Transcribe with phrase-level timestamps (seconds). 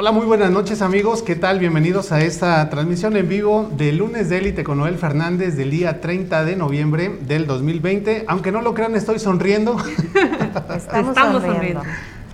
[0.00, 1.58] Hola, muy buenas noches amigos, ¿qué tal?
[1.58, 6.00] Bienvenidos a esta transmisión en vivo de Lunes de Élite con Noel Fernández del día
[6.00, 8.24] 30 de noviembre del 2020.
[8.26, 9.76] Aunque no lo crean, estoy sonriendo.
[10.74, 11.82] Estamos, sonriendo.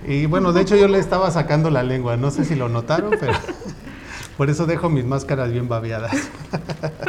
[0.07, 3.11] Y bueno, de hecho yo le estaba sacando la lengua, no sé si lo notaron,
[3.19, 3.33] pero
[4.37, 6.15] por eso dejo mis máscaras bien babeadas.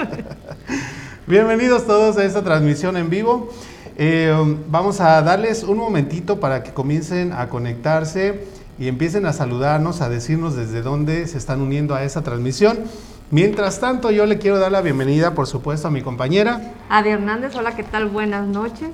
[1.29, 3.48] Bienvenidos todos a esta transmisión en vivo.
[3.96, 4.34] Eh,
[4.68, 10.09] vamos a darles un momentito para que comiencen a conectarse y empiecen a saludarnos, a
[10.09, 12.78] decirnos desde dónde se están uniendo a esa transmisión.
[13.30, 16.74] Mientras tanto, yo le quiero dar la bienvenida, por supuesto, a mi compañera.
[16.88, 18.09] Adi Hernández, hola, ¿qué tal?
[18.09, 18.91] Buenas noches.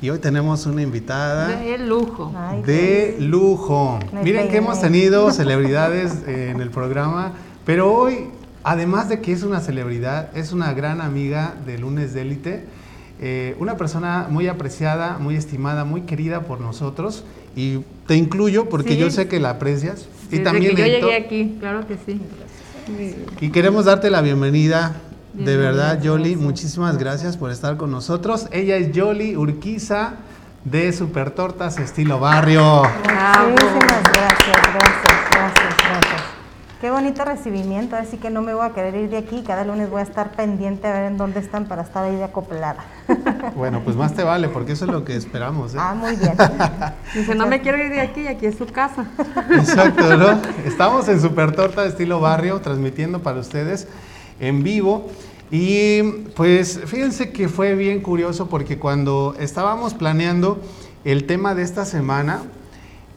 [0.00, 1.48] Y hoy tenemos una invitada.
[1.48, 2.32] De lujo.
[2.66, 4.00] de lujo.
[4.22, 7.32] Miren que hemos tenido celebridades en el programa,
[7.64, 8.30] pero hoy,
[8.64, 12.64] además de que es una celebridad, es una gran amiga de Lunes de Élite.
[13.20, 17.24] Eh, una persona muy apreciada, muy estimada, muy querida por nosotros
[17.56, 20.06] y te incluyo porque yo sé que la aprecias.
[20.30, 22.20] y también que yo llegué aquí, claro que sí.
[23.40, 24.96] Y queremos darte la bienvenida.
[25.32, 28.46] De verdad, Yoli, muchísimas gracias por estar con nosotros.
[28.52, 30.14] Ella es Yoli Urquiza
[30.64, 32.82] de Super Tortas Estilo Barrio.
[32.84, 35.13] Muchísimas gracias, gracias, gracias, gracias.
[36.84, 39.42] Qué bonito recibimiento, así que no me voy a querer ir de aquí.
[39.42, 42.24] Cada lunes voy a estar pendiente a ver en dónde están para estar ahí de
[42.24, 42.84] acoplada.
[43.56, 45.74] Bueno, pues más te vale, porque eso es lo que esperamos.
[45.74, 45.78] ¿eh?
[45.80, 46.34] Ah, muy bien.
[47.14, 49.06] Dice, no me quiero ir de aquí, aquí es su casa.
[49.50, 50.38] Exacto, ¿no?
[50.66, 53.88] Estamos en Super Torta de estilo barrio, transmitiendo para ustedes
[54.38, 55.08] en vivo.
[55.50, 56.02] Y
[56.36, 60.60] pues fíjense que fue bien curioso porque cuando estábamos planeando
[61.06, 62.42] el tema de esta semana,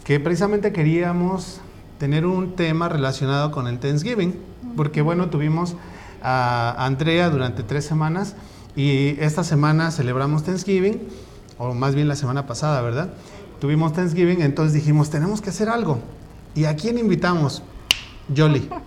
[0.05, 1.59] que precisamente queríamos
[1.97, 4.35] tener un tema relacionado con el Thanksgiving,
[4.75, 5.75] porque bueno, tuvimos
[6.21, 8.35] a Andrea durante tres semanas
[8.75, 11.01] y esta semana celebramos Thanksgiving,
[11.57, 13.09] o más bien la semana pasada, ¿verdad?
[13.59, 15.99] Tuvimos Thanksgiving, entonces dijimos, tenemos que hacer algo.
[16.53, 17.63] ¿Y a quién invitamos?
[18.35, 18.69] Jolly.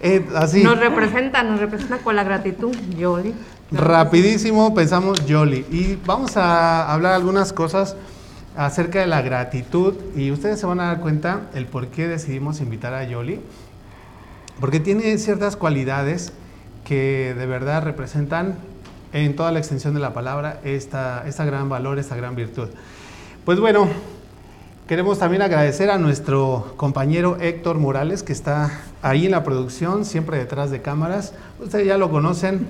[0.00, 0.62] Eh, así.
[0.62, 3.34] Nos representa, nos representa con la gratitud, Jolly.
[3.72, 5.66] Rapidísimo pensamos Jolly.
[5.72, 7.96] Y vamos a hablar algunas cosas
[8.58, 12.60] acerca de la gratitud y ustedes se van a dar cuenta el por qué decidimos
[12.60, 13.40] invitar a Yoli,
[14.58, 16.32] porque tiene ciertas cualidades
[16.84, 18.56] que de verdad representan
[19.12, 22.68] en toda la extensión de la palabra esta, esta gran valor, esta gran virtud.
[23.44, 23.88] Pues bueno,
[24.88, 30.36] queremos también agradecer a nuestro compañero Héctor Morales, que está ahí en la producción, siempre
[30.36, 31.32] detrás de cámaras.
[31.60, 32.66] Ustedes ya lo conocen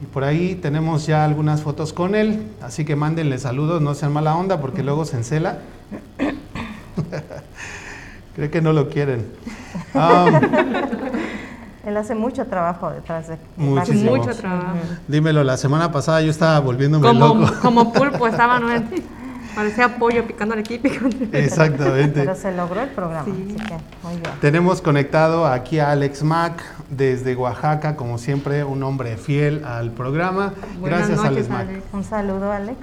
[0.00, 4.12] y por ahí tenemos ya algunas fotos con él, así que mándenle saludos, no sean
[4.12, 5.58] mala onda porque luego se encela.
[8.34, 9.26] Creo que no lo quieren.
[9.94, 10.34] Um,
[11.86, 14.16] él hace mucho trabajo detrás de Muchísimo.
[14.16, 14.78] Mucho trabajo.
[15.08, 17.52] Dímelo, la semana pasada yo estaba volviéndome como, loco.
[17.60, 18.68] Como pulpo estaba, ¿no?
[19.60, 20.88] Parecía pollo picando al equipo.
[21.32, 22.20] Exactamente.
[22.20, 24.32] Pero se logró el programa, así que muy bien.
[24.40, 30.54] Tenemos conectado aquí a Alex Mac desde Oaxaca, como siempre, un hombre fiel al programa.
[30.82, 31.66] Gracias, Alex Mac.
[31.92, 32.78] Un saludo, Alex.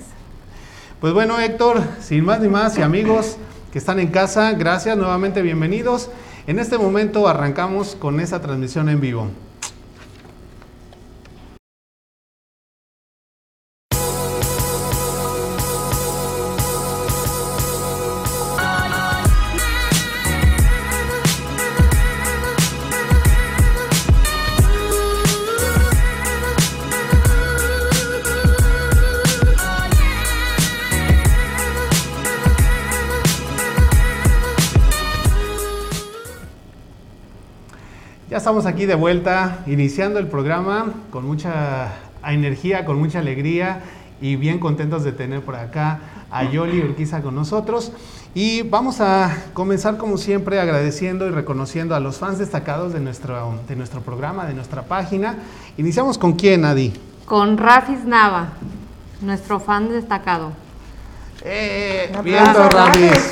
[1.02, 3.38] Pues bueno, Héctor, sin más ni más, y amigos
[3.72, 6.12] que están en casa, gracias, nuevamente bienvenidos.
[6.46, 9.30] En este momento arrancamos con esta transmisión en vivo.
[38.58, 41.94] Estamos aquí de vuelta, iniciando el programa con mucha
[42.26, 43.84] energía, con mucha alegría
[44.20, 46.00] y bien contentos de tener por acá
[46.32, 47.92] a Yoli Urquiza con nosotros.
[48.34, 53.60] Y vamos a comenzar como siempre agradeciendo y reconociendo a los fans destacados de nuestro,
[53.68, 55.36] de nuestro programa, de nuestra página.
[55.78, 56.94] Iniciamos con quién, Adi?
[57.26, 58.54] Con Rafis Nava,
[59.22, 60.52] nuestro fan destacado.
[61.44, 63.30] Eh, viendo Rafis.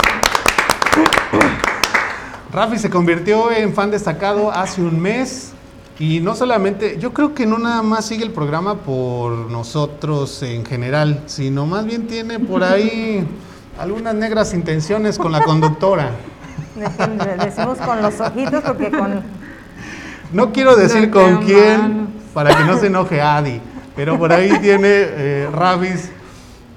[2.56, 5.52] Rafi se convirtió en fan destacado hace un mes
[6.00, 10.66] y no solamente, yo creo que no nada más sigue el programa por nosotros en
[10.66, 13.28] general, sino más bien tiene por ahí
[13.78, 16.12] algunas negras intenciones con la conductora.
[17.44, 19.22] Decimos con los ojitos porque con...
[20.32, 23.60] No quiero decir con quién para que no se enoje Adi,
[23.98, 25.50] pero por ahí tiene eh,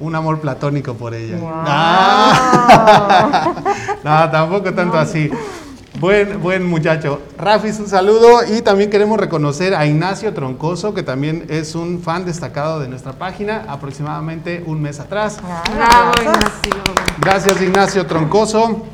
[0.00, 1.38] un amor platónico por ella.
[1.44, 2.34] Ah.
[4.02, 5.30] no, tampoco tanto así.
[5.96, 7.20] Buen, buen muchacho.
[7.36, 12.24] Rafis, un saludo y también queremos reconocer a Ignacio Troncoso, que también es un fan
[12.24, 15.38] destacado de nuestra página, aproximadamente un mes atrás.
[15.74, 16.82] Bravo, Ignacio.
[17.20, 18.86] Gracias, Ignacio Troncoso.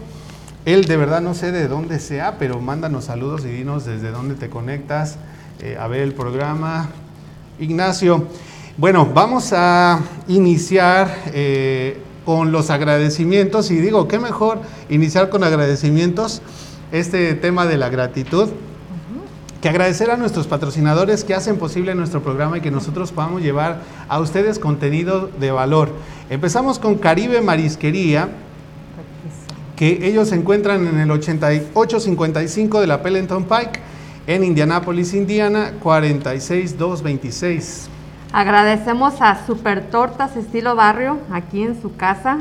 [0.65, 4.35] Él de verdad no sé de dónde sea, pero mándanos saludos y dinos desde dónde
[4.35, 5.19] te conectas
[5.61, 6.89] eh, a ver el programa.
[7.59, 8.29] Ignacio,
[8.79, 16.41] bueno, vamos a iniciar eh, con los agradecimientos y digo, qué mejor iniciar con agradecimientos
[16.95, 18.51] este tema de la gratitud
[19.61, 23.81] que agradecer a nuestros patrocinadores que hacen posible nuestro programa y que nosotros podamos llevar
[24.09, 25.91] a ustedes contenido de valor.
[26.31, 28.29] Empezamos con Caribe Marisquería,
[29.75, 33.81] que ellos se encuentran en el 8855 de la Pellenton Pike,
[34.29, 37.89] en Indianápolis, Indiana, 46226.
[38.33, 42.39] Agradecemos a Super Tortas Estilo Barrio, aquí en su casa.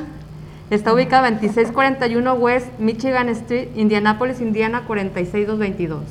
[0.73, 6.01] Está ubicada 2641 West Michigan Street, Indianapolis, Indiana, 46222.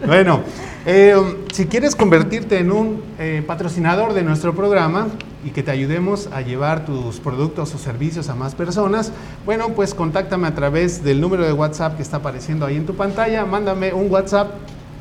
[0.07, 0.41] Bueno,
[0.87, 1.17] eh,
[1.53, 5.09] si quieres convertirte en un eh, patrocinador de nuestro programa
[5.45, 9.13] y que te ayudemos a llevar tus productos o servicios a más personas,
[9.45, 12.95] bueno, pues contáctame a través del número de WhatsApp que está apareciendo ahí en tu
[12.95, 13.45] pantalla.
[13.45, 14.51] Mándame un WhatsApp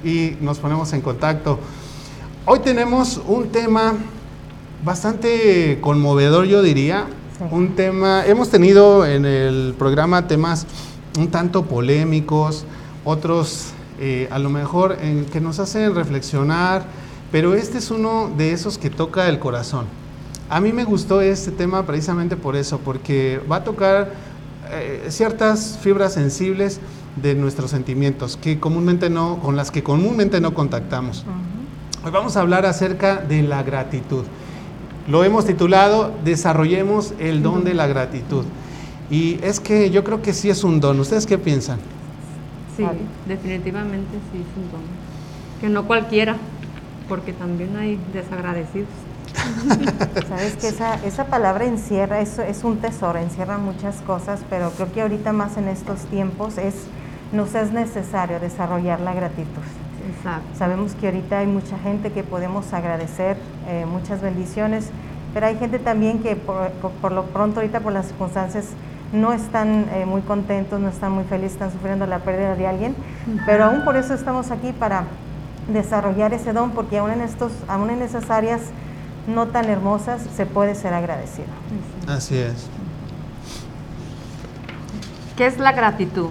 [0.04, 1.60] y nos ponemos en contacto.
[2.46, 3.94] Hoy tenemos un tema
[4.84, 7.06] bastante conmovedor, yo diría.
[7.40, 10.66] Un tema, hemos tenido en el programa temas
[11.20, 12.66] un tanto polémicos,
[13.06, 16.86] otros eh, a lo mejor en que nos hacen reflexionar,
[17.32, 19.86] pero este es uno de esos que toca el corazón.
[20.50, 24.14] A mí me gustó este tema precisamente por eso, porque va a tocar
[24.72, 26.80] eh, ciertas fibras sensibles
[27.22, 31.24] de nuestros sentimientos que comúnmente no, con las que comúnmente no contactamos.
[32.04, 34.24] Hoy vamos a hablar acerca de la gratitud.
[35.08, 38.44] Lo hemos titulado Desarrollemos el don de la gratitud.
[39.10, 41.00] Y es que yo creo que sí es un don.
[41.00, 41.80] ¿Ustedes qué piensan?
[42.76, 42.84] Sí,
[43.26, 44.82] definitivamente sí es un don.
[45.62, 46.36] Que no cualquiera,
[47.08, 48.90] porque también hay desagradecidos.
[50.28, 54.92] Sabes que esa, esa palabra encierra, eso es un tesoro, encierra muchas cosas, pero creo
[54.92, 56.76] que ahorita más en estos tiempos es,
[57.32, 59.64] nos es necesario desarrollar la gratitud.
[60.16, 60.48] Exacto.
[60.58, 63.38] Sabemos que ahorita hay mucha gente que podemos agradecer
[63.68, 64.90] eh, muchas bendiciones,
[65.34, 68.68] pero hay gente también que por, por- por lo pronto ahorita por las circunstancias
[69.14, 72.96] no están eh, muy contentos, no están muy felices, están sufriendo la pérdida de alguien,
[73.46, 75.04] pero aún por eso estamos aquí para
[75.72, 78.62] desarrollar ese don, porque aún en, estos, aún en esas áreas
[79.28, 81.48] no tan hermosas se puede ser agradecido.
[82.08, 82.70] Así es.
[85.36, 86.30] ¿Qué es la gratitud?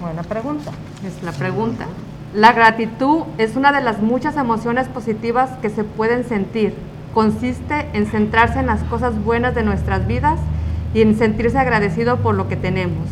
[0.00, 0.70] Buena pregunta.
[1.06, 1.86] Es la pregunta.
[2.34, 6.72] La gratitud es una de las muchas emociones positivas que se pueden sentir.
[7.12, 10.40] Consiste en centrarse en las cosas buenas de nuestras vidas
[10.94, 13.06] y en sentirse agradecido por lo que tenemos.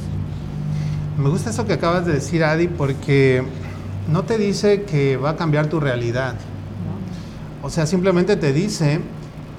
[1.18, 3.42] Me gusta eso que acabas de decir, Adi, porque
[4.10, 6.36] no te dice que va a cambiar tu realidad.
[7.62, 9.00] O sea, simplemente te dice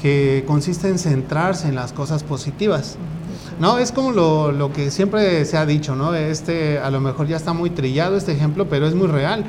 [0.02, 2.98] que consiste en centrarse en las cosas positivas.
[3.62, 6.16] No, es como lo, lo que siempre se ha dicho, ¿no?
[6.16, 9.46] Este, a lo mejor ya está muy trillado este ejemplo, pero es muy real.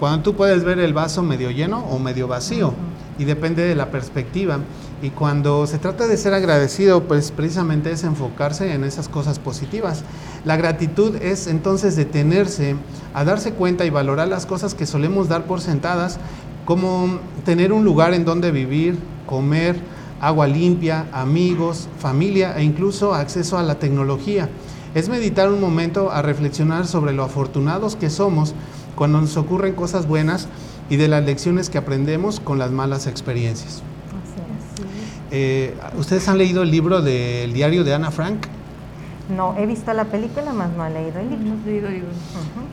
[0.00, 2.72] Cuando tú puedes ver el vaso medio lleno o medio vacío,
[3.18, 4.60] y depende de la perspectiva.
[5.02, 10.02] Y cuando se trata de ser agradecido, pues precisamente es enfocarse en esas cosas positivas.
[10.46, 12.76] La gratitud es entonces detenerse
[13.12, 16.18] a darse cuenta y valorar las cosas que solemos dar por sentadas,
[16.64, 19.76] como tener un lugar en donde vivir, comer,
[20.22, 24.48] agua limpia, amigos, familia e incluso acceso a la tecnología.
[24.94, 28.54] Es meditar un momento a reflexionar sobre lo afortunados que somos
[28.94, 30.48] cuando nos ocurren cosas buenas
[30.88, 33.82] y de las lecciones que aprendemos con las malas experiencias.
[34.22, 34.86] Así es.
[35.32, 38.46] Eh, ¿Ustedes han leído el libro del diario de Ana Frank?
[39.34, 41.46] No, he visto la película, más no he leído el libro.
[41.46, 42.14] Hemos leído libros.
[42.14, 42.66] Ujú.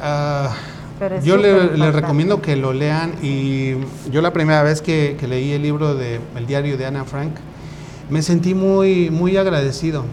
[0.00, 0.54] Ah,
[0.98, 3.74] Pero yo le, le recomiendo que lo lean y
[4.10, 7.32] yo la primera vez que, que leí el libro de El diario de Ana Frank
[8.10, 10.04] me sentí muy, muy agradecido.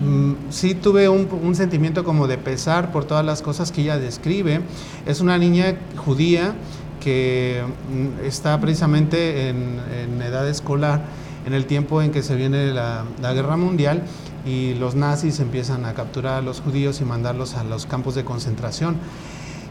[0.00, 3.98] Mm, sí tuve un, un sentimiento como de pesar por todas las cosas que ella
[3.98, 4.60] describe.
[5.06, 6.54] Es una niña judía
[7.00, 11.02] que mm, está precisamente en, en edad escolar,
[11.46, 14.02] en el tiempo en que se viene la, la guerra mundial
[14.46, 18.24] y los nazis empiezan a capturar a los judíos y mandarlos a los campos de
[18.24, 18.96] concentración.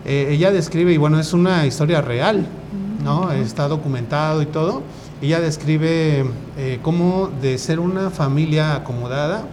[0.06, 2.46] Eh, ella describe, y bueno, es una historia real,
[3.04, 3.32] ¿no?
[3.32, 4.82] Está documentado y todo.
[5.22, 6.26] Ella describe
[6.58, 9.46] eh, cómo de ser una familia acomodada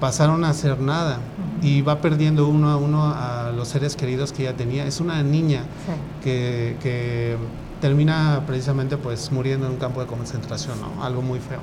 [0.00, 1.18] pasaron a ser nada
[1.62, 4.84] y va perdiendo uno a uno a los seres queridos que ella tenía.
[4.84, 5.92] Es una niña Sí.
[6.24, 7.36] que, que
[7.80, 11.04] termina precisamente pues muriendo en un campo de concentración, ¿no?
[11.04, 11.60] Algo muy feo.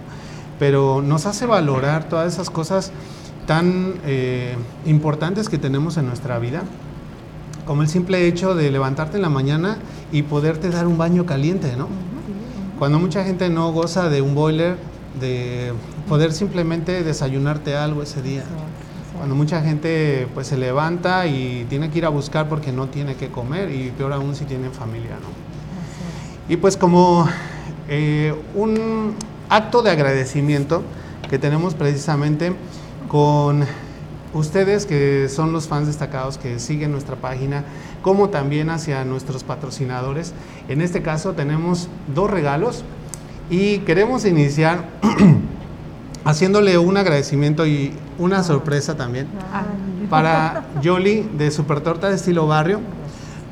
[0.58, 2.92] Pero nos hace valorar todas esas cosas
[3.46, 4.56] tan eh,
[4.86, 6.64] importantes que tenemos en nuestra vida,
[7.70, 9.78] como el simple hecho de levantarte en la mañana
[10.12, 11.88] y poderte dar un baño caliente, ¿no?
[12.80, 14.76] Cuando mucha gente no goza de un boiler,
[15.20, 15.74] de
[16.08, 18.42] poder simplemente desayunarte algo ese día.
[18.42, 19.18] Sí, sí.
[19.18, 23.14] Cuando mucha gente pues se levanta y tiene que ir a buscar porque no tiene
[23.14, 26.52] que comer y peor aún si tienen familia, ¿no?
[26.52, 27.30] Y pues como
[27.88, 29.14] eh, un
[29.48, 30.82] acto de agradecimiento
[31.30, 32.52] que tenemos precisamente
[33.08, 33.64] con
[34.34, 37.64] ustedes que son los fans destacados que siguen nuestra página,
[38.02, 40.34] como también hacia nuestros patrocinadores.
[40.68, 42.84] En este caso tenemos dos regalos
[43.50, 44.86] y queremos iniciar
[46.24, 49.28] haciéndole un agradecimiento y una sorpresa también
[50.10, 52.82] para Yoli de Super Torta de estilo barrio,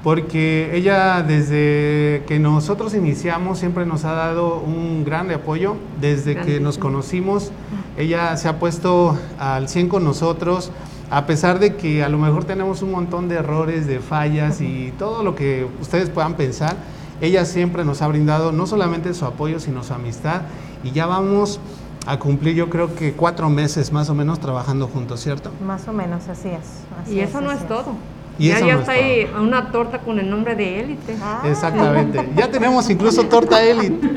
[0.03, 6.59] porque ella desde que nosotros iniciamos siempre nos ha dado un gran apoyo, desde que
[6.59, 7.51] nos conocimos,
[7.97, 10.71] ella se ha puesto al 100 con nosotros,
[11.09, 14.93] a pesar de que a lo mejor tenemos un montón de errores, de fallas y
[14.97, 16.75] todo lo que ustedes puedan pensar,
[17.21, 20.43] ella siempre nos ha brindado no solamente su apoyo, sino su amistad,
[20.83, 21.59] y ya vamos
[22.05, 25.51] a cumplir yo creo que cuatro meses más o menos trabajando juntos, ¿cierto?
[25.65, 26.83] Más o menos, así es.
[27.01, 27.95] así Y eso no es todo.
[28.39, 31.15] Y ya ya no es está ahí una torta con el nombre de élite.
[31.21, 32.27] Ah, Exactamente.
[32.35, 34.07] Ya tenemos incluso torta élite.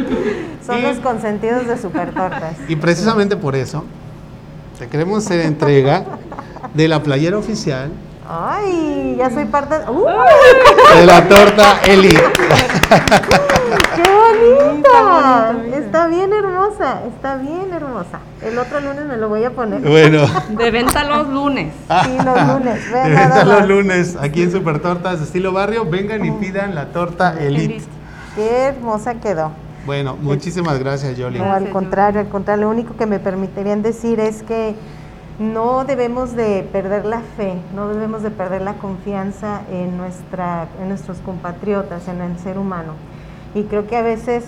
[0.66, 2.56] Son Y- los consentidos de Super Tortas.
[2.68, 3.84] Y precisamente por eso
[4.78, 6.04] te queremos hacer entrega
[6.74, 7.90] de la playera oficial
[8.32, 9.74] Ay, ya soy parte.
[9.90, 10.06] ¡Uh!
[10.96, 12.22] de la torta élite.
[13.96, 15.56] ¡Qué bonita!
[15.76, 18.20] Está bien hermosa, está bien hermosa.
[18.40, 19.80] El otro lunes me lo voy a poner.
[19.80, 21.74] Bueno, De venta los lunes.
[22.04, 22.84] Sí, los lunes.
[22.84, 25.84] de Vean venta nada los lunes aquí en Super Tortas de estilo barrio.
[25.86, 27.82] Vengan y pidan la torta élite.
[28.36, 29.50] Qué hermosa quedó.
[29.86, 31.40] Bueno, muchísimas gracias, Yoli.
[31.40, 34.76] No, al contrario, al contrario, lo único que me permitirían decir es que
[35.40, 40.90] no debemos de perder la fe, no debemos de perder la confianza en, nuestra, en
[40.90, 42.92] nuestros compatriotas, en el ser humano.
[43.54, 44.44] Y creo que a veces,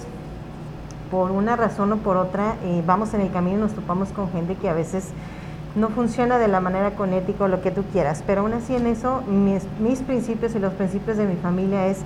[1.10, 4.30] por una razón o por otra, eh, vamos en el camino y nos topamos con
[4.32, 5.08] gente que a veces
[5.76, 8.22] no funciona de la manera con ética o lo que tú quieras.
[8.26, 12.02] Pero aún así en eso, mis, mis principios y los principios de mi familia es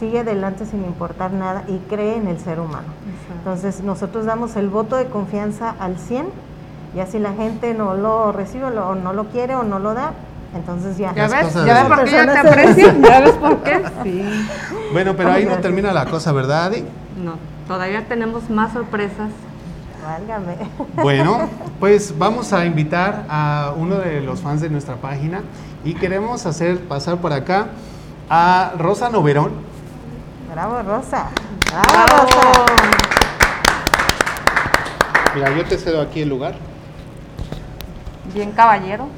[0.00, 2.88] sigue adelante sin importar nada y cree en el ser humano.
[3.36, 6.51] Entonces nosotros damos el voto de confianza al 100
[6.94, 10.12] y así la gente no lo recibe o no lo quiere o no lo da,
[10.54, 11.14] entonces ya.
[11.14, 11.54] ¿Ya ves?
[11.54, 12.94] ¿Ya ves por qué yo te aprecio?
[13.00, 13.82] ¿Ya ves por qué?
[14.02, 14.24] Sí.
[14.92, 16.84] Bueno, pero ahí no termina la cosa, ¿verdad, Adi?
[17.16, 19.30] No, todavía tenemos más sorpresas.
[20.04, 20.56] Válgame.
[21.02, 21.48] Bueno,
[21.80, 25.40] pues vamos a invitar a uno de los fans de nuestra página
[25.82, 27.68] y queremos hacer pasar por acá
[28.28, 29.52] a Rosa Noverón.
[30.52, 31.28] Bravo, Rosa.
[31.70, 32.64] Bravo, Rosa.
[35.34, 36.54] Mira, yo te cedo aquí el lugar.
[38.34, 39.08] Bien caballero.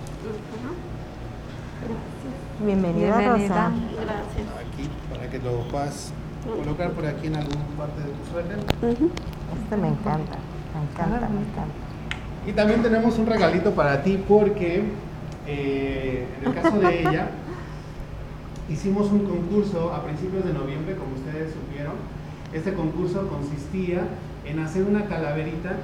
[2.64, 3.48] Bienvenida, Bienvenida.
[3.48, 3.66] Rosa.
[3.68, 6.12] Aquí, para que lo puedas
[6.44, 8.58] colocar por aquí en alguna parte de tu suéter.
[8.58, 10.38] Este me encanta,
[10.74, 11.74] me encanta, me encanta.
[12.44, 14.82] Y también tenemos un regalito para ti porque
[15.46, 17.28] eh, en el caso de ella
[18.68, 21.94] hicimos un concurso a principios de noviembre, como ustedes supieron.
[22.52, 24.02] Este concurso consistía
[24.44, 25.76] en hacer una calaverita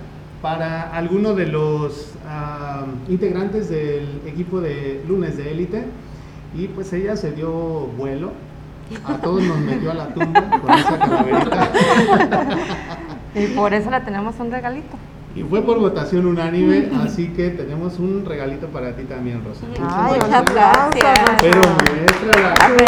[0.43, 5.85] para alguno de los ah, integrantes del equipo de lunes de élite
[6.55, 8.33] y pues ella se dio vuelo.
[9.05, 11.71] A todos nos metió a la tumba con esa calaverita.
[13.37, 14.97] Y por eso le tenemos un regalito.
[15.37, 19.65] Y fue por votación unánime, así que tenemos un regalito para ti también, Rosa.
[19.81, 20.99] Ay, Muchas un aplauso.
[21.41, 22.55] Pero muéstrala.
[22.67, 22.85] Sí.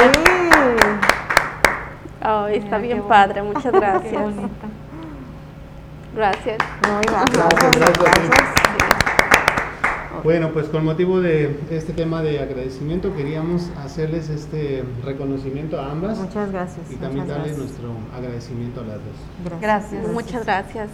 [2.52, 4.34] Está Mira, bien padre, muchas gracias.
[6.14, 6.58] Gracias.
[6.86, 8.10] No, Gracias, aplausos.
[10.24, 16.18] Bueno, pues con motivo de este tema de agradecimiento queríamos hacerles este reconocimiento a ambas
[16.18, 16.90] Muchas gracias.
[16.92, 17.58] y también darles gracias.
[17.58, 19.60] nuestro agradecimiento a las dos.
[19.60, 20.08] Gracias.
[20.08, 20.90] Muchas gracias.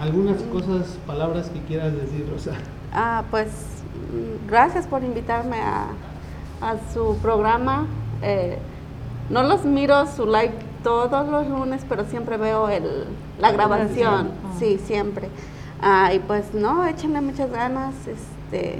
[0.00, 2.52] Algunas cosas, palabras que quieras decir, Rosa.
[2.92, 3.48] Ah, pues
[4.48, 5.86] gracias por invitarme a,
[6.60, 7.86] a su programa.
[8.22, 8.58] Eh,
[9.30, 10.52] no los miro su live
[10.84, 13.06] todos los lunes, pero siempre veo el,
[13.40, 14.30] la grabación.
[14.44, 14.54] Ah.
[14.58, 15.28] Sí, siempre.
[15.82, 17.94] Ah, y pues no, échenle muchas ganas.
[18.06, 18.78] Este,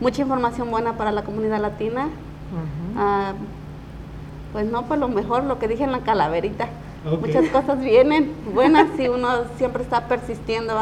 [0.00, 2.08] mucha información buena para la comunidad latina.
[2.96, 3.32] Ah,
[4.52, 6.68] pues no, pues lo mejor, lo que dije en la calaverita.
[7.20, 10.74] Muchas cosas vienen buenas si uno siempre está persistiendo.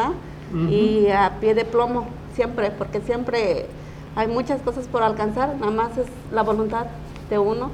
[0.53, 0.69] Ujú.
[0.69, 2.07] Y a pie de plomo,
[2.37, 3.67] siempre, porque siempre
[4.15, 6.87] hay muchas cosas por alcanzar, nada más es la voluntad
[7.31, 7.71] de uno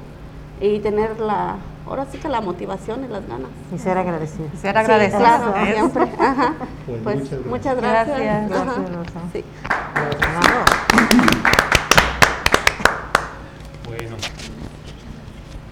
[0.61, 3.51] y tener la, ahora sí que la motivación y las ganas.
[3.75, 4.49] Y ser agradecido.
[4.61, 5.19] Ser Sí, agradecido.
[5.21, 5.75] claro, Eso.
[5.75, 6.03] siempre.
[6.19, 6.53] Ajá.
[6.87, 7.47] Pues Pues, muchas gracias.
[7.47, 8.51] muchas gracias.
[8.51, 8.67] Gracias.
[8.67, 9.21] Gracias, Rosa.
[9.33, 9.45] Sí.
[13.87, 14.17] Bueno.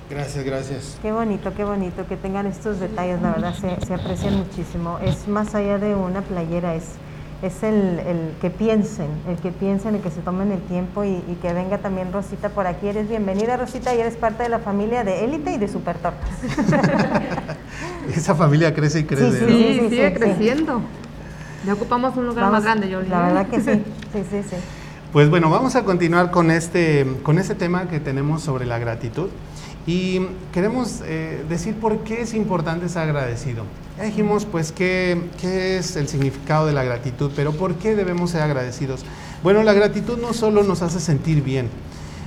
[0.08, 0.98] Gracias, gracias.
[1.02, 4.98] Qué bonito, qué bonito que tengan estos detalles, la verdad se, se aprecian muchísimo.
[5.02, 6.92] Es más allá de una playera, es,
[7.42, 11.22] es el, el que piensen, el que piensen, el que se tomen el tiempo y,
[11.28, 12.88] y que venga también Rosita por aquí.
[12.88, 16.30] Eres bienvenida Rosita y eres parte de la familia de Élite y de Super Tortas.
[18.14, 19.38] Esa familia crece y crece.
[19.38, 19.48] Sí, ¿no?
[19.48, 20.14] Sí, sí, sigue sí.
[20.14, 20.80] creciendo.
[21.66, 23.08] Ya ocupamos un lugar Vamos, más grande, Yoli.
[23.08, 23.72] La verdad que sí,
[24.12, 24.56] sí, sí, sí.
[25.12, 29.28] Pues bueno, vamos a continuar con este, con este tema que tenemos sobre la gratitud.
[29.86, 30.20] Y
[30.52, 33.64] queremos eh, decir por qué es importante ser agradecido.
[33.96, 38.30] Ya dijimos pues qué, qué es el significado de la gratitud, pero ¿por qué debemos
[38.30, 39.04] ser agradecidos?
[39.42, 41.68] Bueno, la gratitud no solo nos hace sentir bien.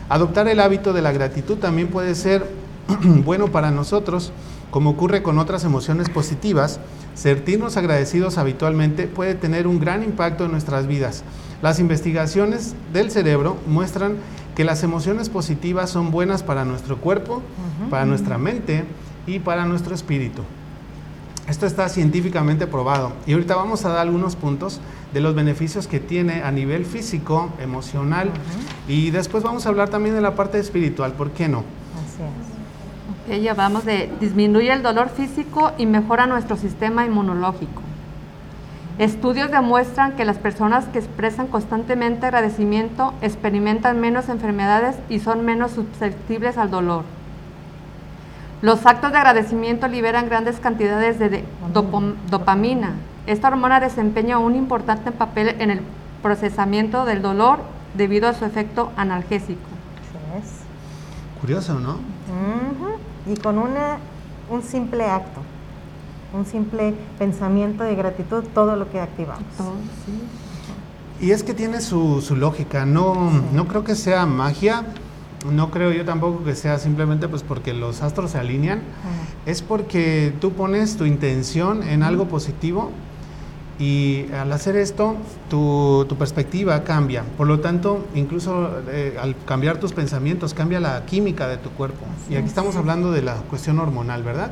[0.08, 2.48] Adoptar el hábito de la gratitud también puede ser
[3.26, 4.32] bueno para nosotros,
[4.72, 6.80] como ocurre con otras emociones positivas.
[7.14, 11.24] Sentirnos agradecidos habitualmente puede tener un gran impacto en nuestras vidas.
[11.62, 14.16] Las investigaciones del cerebro muestran
[14.56, 17.42] que las emociones positivas son buenas para nuestro cuerpo,
[17.90, 18.84] para nuestra mente
[19.26, 20.44] y para nuestro espíritu.
[21.48, 24.80] Esto está científicamente probado y ahorita vamos a dar algunos puntos
[25.14, 28.30] de los beneficios que tiene a nivel físico, emocional
[28.88, 31.60] y después vamos a hablar también de la parte espiritual, ¿por qué no?
[31.60, 33.38] Así es.
[33.40, 37.82] Ok, ya hablamos de disminuye el dolor físico y mejora nuestro sistema inmunológico.
[39.00, 45.72] Estudios demuestran que las personas que expresan constantemente agradecimiento experimentan menos enfermedades y son menos
[45.72, 47.06] susceptibles al dolor.
[48.62, 51.46] Los actos de agradecimiento liberan grandes cantidades de,
[52.30, 52.96] dopamina.
[53.26, 55.80] Esta hormona desempeña un importante papel en el
[56.22, 57.60] procesamiento del dolor
[57.94, 59.62] debido a su efecto analgésico.
[60.02, 61.40] Así es.
[61.40, 62.00] Curioso, ¿no?
[63.26, 63.98] Y con una,
[64.50, 65.40] un simple acto,
[66.34, 69.44] un simple pensamiento de gratitud, todo lo que activamos.
[71.22, 74.86] Y es que tiene su, su lógica, no, no creo que sea magia,
[75.52, 78.82] no creo yo tampoco que sea simplemente pues porque los astros se alinean,
[79.46, 82.92] es porque tú pones tu intención en algo positivo
[83.80, 85.16] y al hacer esto
[85.50, 87.24] tu, tu perspectiva cambia.
[87.38, 92.06] Por lo tanto, incluso eh, al cambiar tus pensamientos cambia la química de tu cuerpo.
[92.22, 92.50] Así y aquí es.
[92.50, 94.52] estamos hablando de la cuestión hormonal, ¿verdad?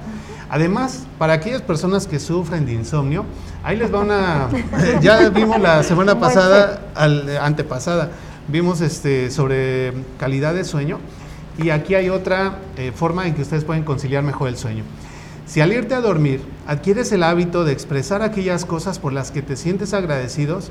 [0.50, 3.26] Además, para aquellas personas que sufren de insomnio,
[3.64, 4.48] ahí les va una...
[5.02, 8.12] ya vimos la semana pasada, al, antepasada,
[8.48, 11.00] vimos este, sobre calidad de sueño
[11.62, 14.86] y aquí hay otra eh, forma en que ustedes pueden conciliar mejor el sueño.
[15.46, 19.42] Si al irte a dormir adquieres el hábito de expresar aquellas cosas por las que
[19.42, 20.70] te sientes agradecidos,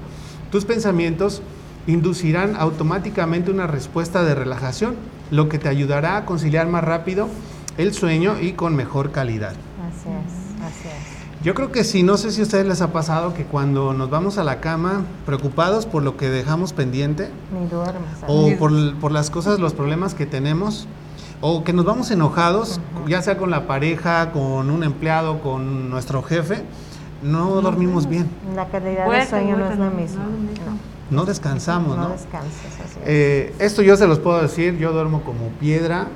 [0.52, 1.42] tus pensamientos
[1.86, 4.94] inducirán automáticamente una respuesta de relajación,
[5.30, 7.28] lo que te ayudará a conciliar más rápido
[7.78, 9.52] el sueño y con mejor calidad.
[9.52, 11.44] Así es, así es.
[11.44, 14.10] Yo creo que sí, no sé si a ustedes les ha pasado que cuando nos
[14.10, 18.02] vamos a la cama preocupados por lo que dejamos pendiente Ni duermes.
[18.26, 20.88] o por, por las cosas, los problemas que tenemos,
[21.40, 26.22] o que nos vamos enojados, ya sea con la pareja, con un empleado, con nuestro
[26.22, 26.62] jefe,
[27.22, 30.24] no dormimos bien, La calidad Puede del sueño no es la no, misma.
[30.24, 30.38] no es lo
[30.70, 30.78] mismo.
[31.10, 32.08] no descansamos, No, ¿no?
[32.08, 32.52] no descansas,
[32.84, 33.06] así es.
[33.06, 36.06] Eh, esto yo se los puedo decir, yo duermo como piedra.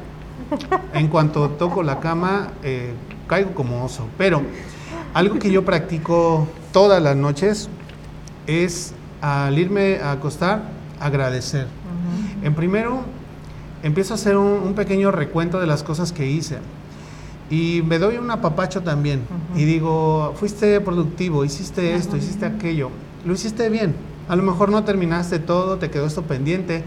[0.95, 2.93] En cuanto toco la cama, eh,
[3.29, 4.07] caigo como oso.
[4.19, 4.43] Pero
[5.15, 7.69] algo que yo practico todas las noches
[8.49, 10.63] es al irme a acostar,
[10.99, 11.67] agradecer.
[11.67, 12.47] Ujú.
[12.47, 13.03] En primero,
[13.83, 16.59] empiezo a hacer un, un pequeño recuento de las cosas que hice.
[17.51, 19.23] Y me doy un apapacho también.
[19.57, 22.91] Y digo, fuiste productivo, hiciste esto, hiciste aquello.
[23.25, 23.95] Lo hiciste bien.
[24.29, 26.85] A lo mejor no terminaste todo, te quedó esto pendiente,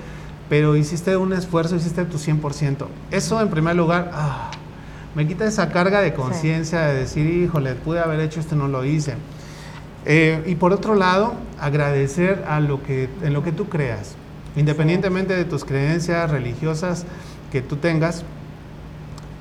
[0.47, 2.85] pero hiciste un esfuerzo, hiciste tu 100%.
[3.11, 4.51] Eso en primer lugar, ah,
[5.13, 8.85] me quita esa carga de conciencia de decir, híjole, pude haber hecho esto, no lo
[8.85, 9.15] hice.
[10.05, 14.15] Eh, y por otro lado, agradecer a lo que, en lo que tú creas,
[14.55, 17.05] independientemente de tus creencias religiosas
[17.51, 18.23] que tú tengas,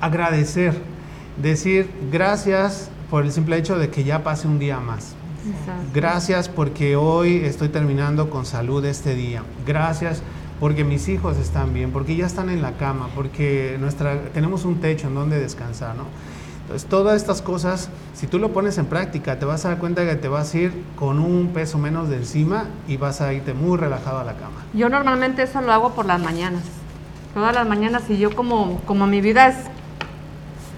[0.01, 0.73] agradecer,
[1.41, 5.15] decir gracias por el simple hecho de que ya pase un día más.
[5.93, 9.43] Gracias porque hoy estoy terminando con salud este día.
[9.67, 10.21] Gracias
[10.59, 14.79] porque mis hijos están bien, porque ya están en la cama, porque nuestra, tenemos un
[14.79, 16.05] techo en donde descansar, ¿no?
[16.73, 20.07] Entonces, todas estas cosas, si tú lo pones en práctica, te vas a dar cuenta
[20.07, 23.53] que te vas a ir con un peso menos de encima y vas a irte
[23.53, 24.65] muy relajado a la cama.
[24.73, 26.63] Yo normalmente eso lo hago por las mañanas.
[27.35, 29.55] Todas las mañanas, y yo como, como mi vida es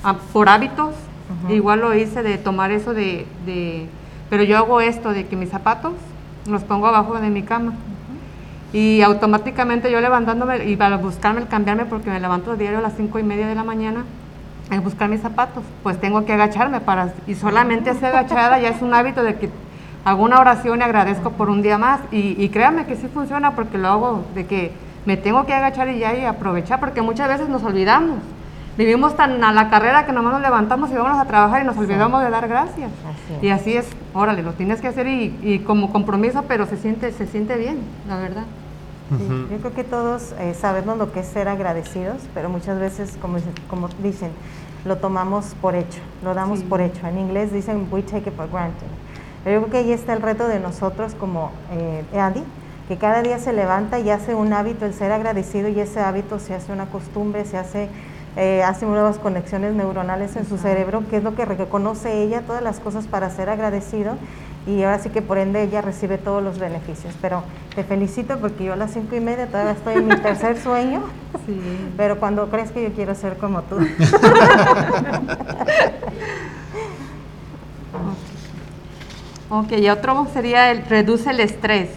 [0.04, 0.96] ah, por hábitos,
[1.48, 3.88] igual lo hice de tomar eso de, de,
[4.30, 5.94] Pero yo hago esto de que mis zapatos
[6.46, 7.72] los pongo abajo de mi cama.
[8.74, 12.98] Y automáticamente yo levantándome y para buscarme, el cambiarme, porque me levanto diario a las
[12.98, 14.04] cinco y media de la mañana,
[14.70, 18.82] a buscar mis zapatos, pues tengo que agacharme para, y solamente esa agachada ya es
[18.82, 19.50] un hábito de que
[20.04, 22.00] hago una oración y agradezco por un día más.
[22.12, 24.72] Y, y créanme que sí funciona porque lo hago de que
[25.06, 28.18] me tengo que agachar y ya y aprovechar, porque muchas veces nos olvidamos.
[28.78, 31.78] Vivimos tan a la carrera que nomás nos levantamos y vamos a trabajar y nos
[31.78, 32.92] olvidamos de dar gracias.
[33.42, 37.12] Y así es, órale, lo tienes que hacer y, y, como compromiso, pero se siente,
[37.14, 38.44] se siente bien, la verdad.
[39.12, 43.38] Yo creo que todos eh, sabemos lo que es ser agradecidos, pero muchas veces, como,
[43.70, 44.32] como dicen,
[44.84, 47.06] lo tomamos por hecho, lo damos por hecho.
[47.06, 48.88] En inglés dicen we take it for granted.
[49.44, 52.44] Pero yo creo que ahí está el reto de nosotros como eh, Andy,
[52.88, 56.40] que cada día se levanta y hace un hábito el ser agradecido y ese hábito
[56.40, 57.90] se hace una costumbre, se hace,
[58.38, 62.64] eh, hace nuevas conexiones neuronales en su cerebro, que es lo que reconoce ella, todas
[62.64, 64.16] las cosas para ser agradecido
[64.68, 67.14] y ahora sí que por ende ella recibe todos los beneficios.
[67.22, 67.44] Pero
[67.76, 71.04] te felicito porque yo a las cinco y media todavía estoy en mi tercer sueño,
[71.98, 73.78] pero cuando crees que yo quiero ser como tú.
[79.50, 81.90] ok, y otro sería el reduce el estrés.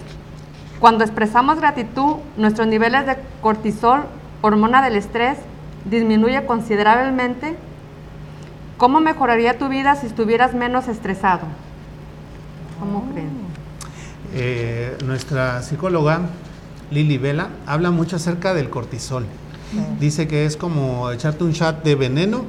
[0.79, 4.03] Cuando expresamos gratitud, nuestros niveles de cortisol,
[4.43, 5.39] hormona del estrés,
[5.87, 7.57] disminuye considerablemente.
[8.77, 11.47] ¿Cómo mejoraría tu vida si estuvieras menos estresado?
[12.79, 13.31] ¿Cómo creen?
[14.35, 16.21] Eh, nuestra psicóloga
[16.91, 19.25] Lili Vela habla mucho acerca del cortisol.
[20.01, 22.45] Dice que es como echarte un shot de veneno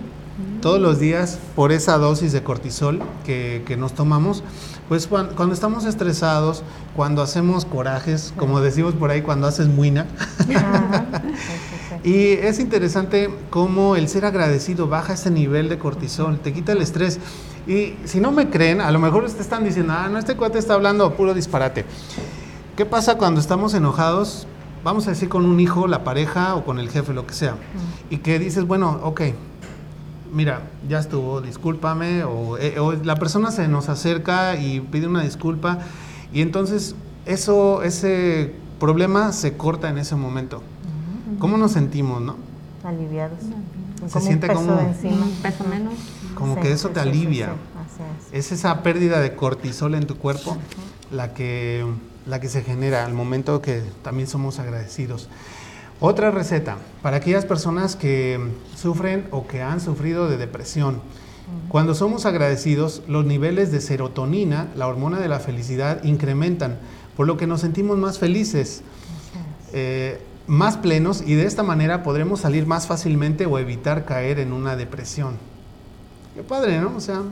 [0.61, 4.43] todos los días por esa dosis de cortisol que, nos tomamos.
[4.87, 6.63] Pues cuando, estamos estresados,
[6.95, 10.07] cuando hacemos corajes, como decimos por ahí, cuando haces muina.
[12.03, 16.81] y es interesante cómo el ser agradecido baja ese nivel de cortisol, te quita el
[16.81, 17.19] estrés.
[17.67, 20.57] Y si no me creen, a lo mejor ustedes están diciendo, ah, no, este cuate
[20.57, 21.85] está hablando puro disparate.
[22.75, 24.47] ¿Qué pasa cuando estamos enojados?
[24.83, 27.55] Vamos a decir con un hijo, la pareja o con el jefe, lo que sea.
[28.09, 29.21] Y que dices, bueno, ok,
[30.33, 32.23] mira, ya estuvo, discúlpame.
[32.23, 35.79] O, eh, o, la persona se nos acerca y pide una disculpa.
[36.31, 36.95] Y entonces
[37.25, 40.63] eso, ese problema se corta en ese momento.
[41.39, 42.37] ¿Cómo nos sentimos, no?
[42.83, 43.39] Aliviados.
[44.07, 45.93] Se siente como un peso menos
[46.39, 47.53] como que eso te alivia.
[48.31, 48.51] es.
[48.51, 50.57] esa pérdida de cortisol en tu cuerpo
[51.11, 51.85] la, que,
[52.25, 55.29] la que se genera al momento que también somos agradecidos.
[55.99, 58.39] Otra receta, para aquellas personas que
[58.75, 61.01] sufren o que han sufrido de depresión.
[61.67, 66.77] Cuando somos agradecidos, los niveles de serotonina, la hormona de la felicidad, incrementan,
[67.17, 68.81] por lo que nos sentimos más felices,
[69.73, 74.53] eh, más plenos y de esta manera podremos salir más fácilmente o evitar caer en
[74.53, 75.37] una depresión.
[76.39, 76.95] Qué padre, ¿no?
[76.95, 77.23] O sea,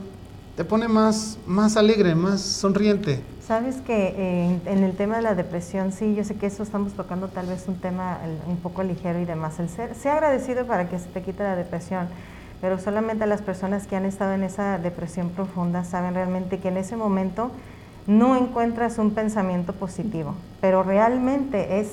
[0.54, 3.22] te pone más, más alegre, más sonriente.
[3.40, 6.92] Sabes que eh, en el tema de la depresión, sí, yo sé que eso estamos
[6.92, 9.60] tocando tal vez un tema un poco ligero y demás.
[9.60, 12.06] El ser, sea agradecido para que se te quite la depresión,
[12.60, 16.76] pero solamente las personas que han estado en esa depresión profunda saben realmente que en
[16.76, 17.50] ese momento
[18.06, 21.92] no encuentras un pensamiento positivo, pero realmente es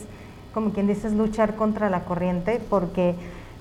[0.54, 3.16] como quien dices luchar contra la corriente porque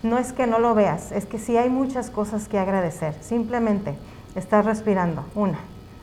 [0.05, 3.15] no es que no lo veas, es que sí hay muchas cosas que agradecer.
[3.23, 3.97] Simplemente
[4.35, 5.25] estás respirando.
[5.35, 5.59] Una,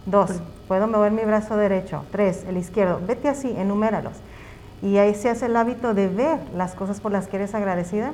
[0.05, 2.03] dos, puedo mover mi brazo derecho.
[2.11, 2.99] Tres, el izquierdo.
[3.05, 4.17] Vete así, enuméralos.
[4.81, 8.13] Y ahí se hace el hábito de ver las cosas por las que eres agradecida.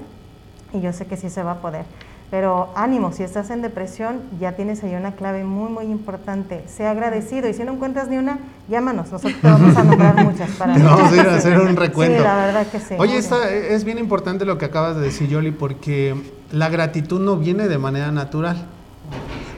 [0.73, 1.85] Y yo sé que sí se va a poder.
[2.29, 6.61] Pero ánimo, si estás en depresión, ya tienes ahí una clave muy, muy importante.
[6.67, 7.47] Sea agradecido.
[7.47, 9.09] Y si no encuentras ni una, llámanos.
[9.11, 10.49] Nosotros te vamos a nombrar muchas.
[10.51, 12.17] Para vamos a ir a hacer un recuento.
[12.17, 12.95] Sí, la verdad que sí.
[12.97, 16.15] Oye, es bien importante lo que acabas de decir, Yoli, porque
[16.51, 18.65] la gratitud no viene de manera natural.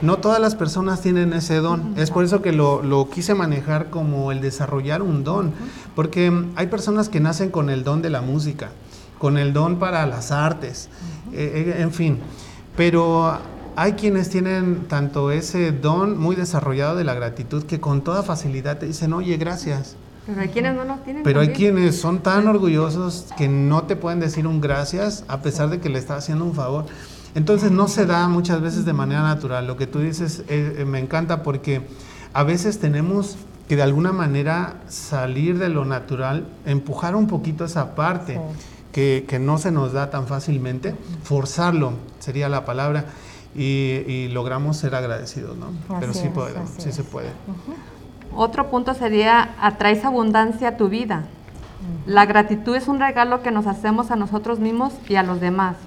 [0.03, 1.95] No todas las personas tienen ese don.
[1.97, 5.53] Es por eso que lo, lo, quise manejar como el desarrollar un don.
[5.95, 8.69] Porque hay personas que nacen con el don de la música,
[9.17, 10.87] con el don para las artes,
[11.33, 12.19] eh, eh, en fin.
[12.79, 13.37] Pero
[13.75, 18.77] hay quienes tienen tanto ese don muy desarrollado de la gratitud que con toda facilidad
[18.77, 19.97] te dicen, oye, gracias.
[20.25, 21.23] Pero hay quienes no lo tienen.
[21.23, 25.69] Pero hay quienes son tan orgullosos que no te pueden decir un gracias a pesar
[25.69, 26.85] de que le estás haciendo un favor.
[27.35, 29.67] Entonces no se da muchas veces de manera natural.
[29.67, 31.81] Lo que tú dices eh, eh, me encanta porque
[32.31, 33.35] a veces tenemos
[33.67, 38.78] que de alguna manera salir de lo natural, empujar un poquito esa parte Sí.
[38.91, 43.05] Que, que no se nos da tan fácilmente, forzarlo sería la palabra,
[43.55, 45.67] y, y logramos ser agradecidos, ¿no?
[45.99, 47.29] Pero sí es, podemos, sí se puede.
[48.35, 51.25] Otro punto sería, atraes abundancia a tu vida.
[52.05, 55.77] La gratitud es un regalo que nos hacemos a nosotros mismos y a los demás.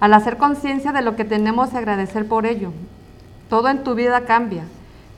[0.00, 2.72] Al hacer conciencia de lo que tenemos y agradecer por ello,
[3.48, 4.64] todo en tu vida cambia.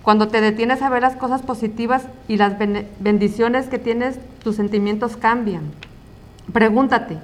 [0.02, 2.54] Cuando te detienes a ver las cosas positivas y las
[3.00, 5.72] bendiciones que tienes, tus sentimientos cambian.
[6.52, 7.18] Pregúntate,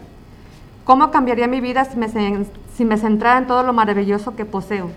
[0.85, 2.09] ¿cómo cambiaría mi vida si me,
[2.77, 4.91] si me centrara en todo lo maravilloso que poseo?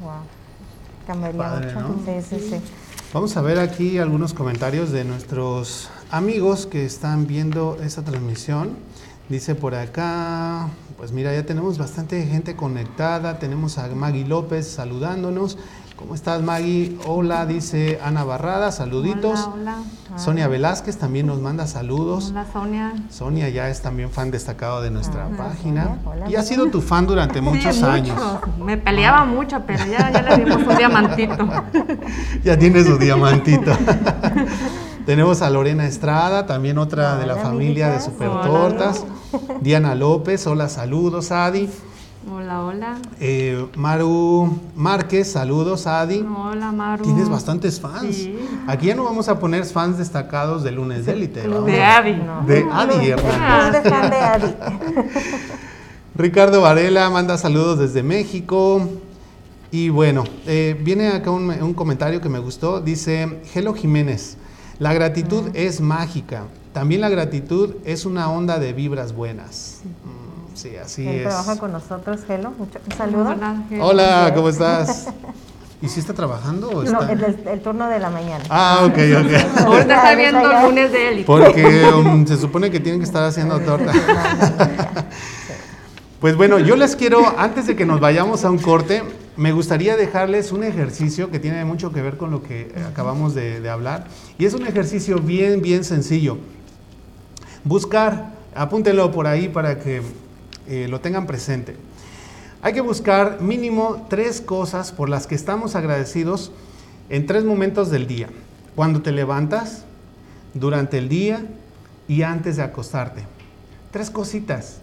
[0.00, 0.12] Wow.
[1.06, 1.80] Cambiaría Padre, mucho.
[1.80, 1.94] ¿no?
[2.04, 2.60] Sí, sí, sí.
[3.12, 8.76] Vamos a ver aquí algunos comentarios de nuestros amigos que están viendo esta transmisión.
[9.28, 13.38] Dice por acá, pues mira, ya tenemos bastante gente conectada.
[13.38, 15.58] Tenemos a Maggie López saludándonos.
[15.96, 16.98] ¿Cómo estás, Maggie?
[17.06, 19.48] Hola, dice Ana Barrada, saluditos.
[19.52, 19.76] Hola,
[20.16, 21.72] Sonia Velázquez también nos manda hola.
[21.72, 22.28] saludos.
[22.30, 22.92] Hola, Sonia.
[23.10, 26.42] Sonia ya es también fan destacado de nuestra Ah, página hola, y ha hola.
[26.48, 28.14] sido tu fan durante muchos Sí, años.
[28.14, 28.40] mucho.
[28.62, 31.48] Me peleaba mucho, pero ya, ya le dimos un diamantito.
[32.44, 33.72] Ya tiene su diamantito.
[35.06, 38.00] Tenemos a Lorena Estrada, también otra de la Hola, familia de.
[38.00, 38.42] Super Hola.
[38.42, 39.04] Tortas.
[39.60, 41.70] Diana López, hola, saludos, Adi.
[42.28, 42.98] Hola, hola.
[43.20, 46.20] Eh, Maru Márquez, saludos, Adi.
[46.36, 47.04] Hola, Maru.
[47.04, 48.16] Tienes bastantes fans.
[48.16, 48.36] Sí.
[48.66, 51.42] Aquí ya no vamos a poner fans destacados de Lunes de Élite.
[51.48, 52.12] De a- Adi.
[52.16, 52.42] No.
[52.46, 53.82] De Adi El Hernández.
[53.82, 54.54] club de fan de Adi.
[56.16, 58.82] Ricardo Varela manda saludos desde México.
[59.70, 62.80] Y bueno, eh, viene acá un, un comentario que me gustó.
[62.80, 64.36] Dice, Gelo Jiménez,
[64.78, 66.44] la gratitud es mágica.
[66.72, 69.80] También la gratitud es una onda de vibras buenas.
[69.84, 70.15] Mm,
[70.56, 71.22] Sí, así Él es.
[71.24, 72.50] trabaja con nosotros, Gelo.
[72.52, 73.34] Mucho- un saludo.
[73.80, 75.06] Hola, ¿cómo estás?
[75.82, 77.12] ¿Y si está trabajando o No, está?
[77.12, 78.42] el, el- el turno de la mañana.
[78.48, 79.60] Ah, ok, ok.
[79.66, 81.26] Ahorita está viendo lunes de élite.
[81.26, 83.92] Porque um, se supone que tienen que estar haciendo torta.
[86.18, 89.02] Pues bueno, yo les quiero, antes de que nos vayamos a un corte,
[89.36, 93.34] me gustaría dejarles un ejercicio que tiene mucho que ver con lo que eh, acabamos
[93.34, 94.06] de, de hablar.
[94.38, 96.38] Y es un ejercicio bien, bien sencillo.
[97.64, 100.00] Buscar, apúntenlo por ahí para que
[100.68, 101.76] eh, lo tengan presente.
[102.62, 106.52] Hay que buscar mínimo tres cosas por las que estamos agradecidos
[107.08, 108.28] en tres momentos del día.
[108.74, 109.84] Cuando te levantas,
[110.54, 111.44] durante el día
[112.08, 113.22] y antes de acostarte.
[113.90, 114.78] Tres cositas.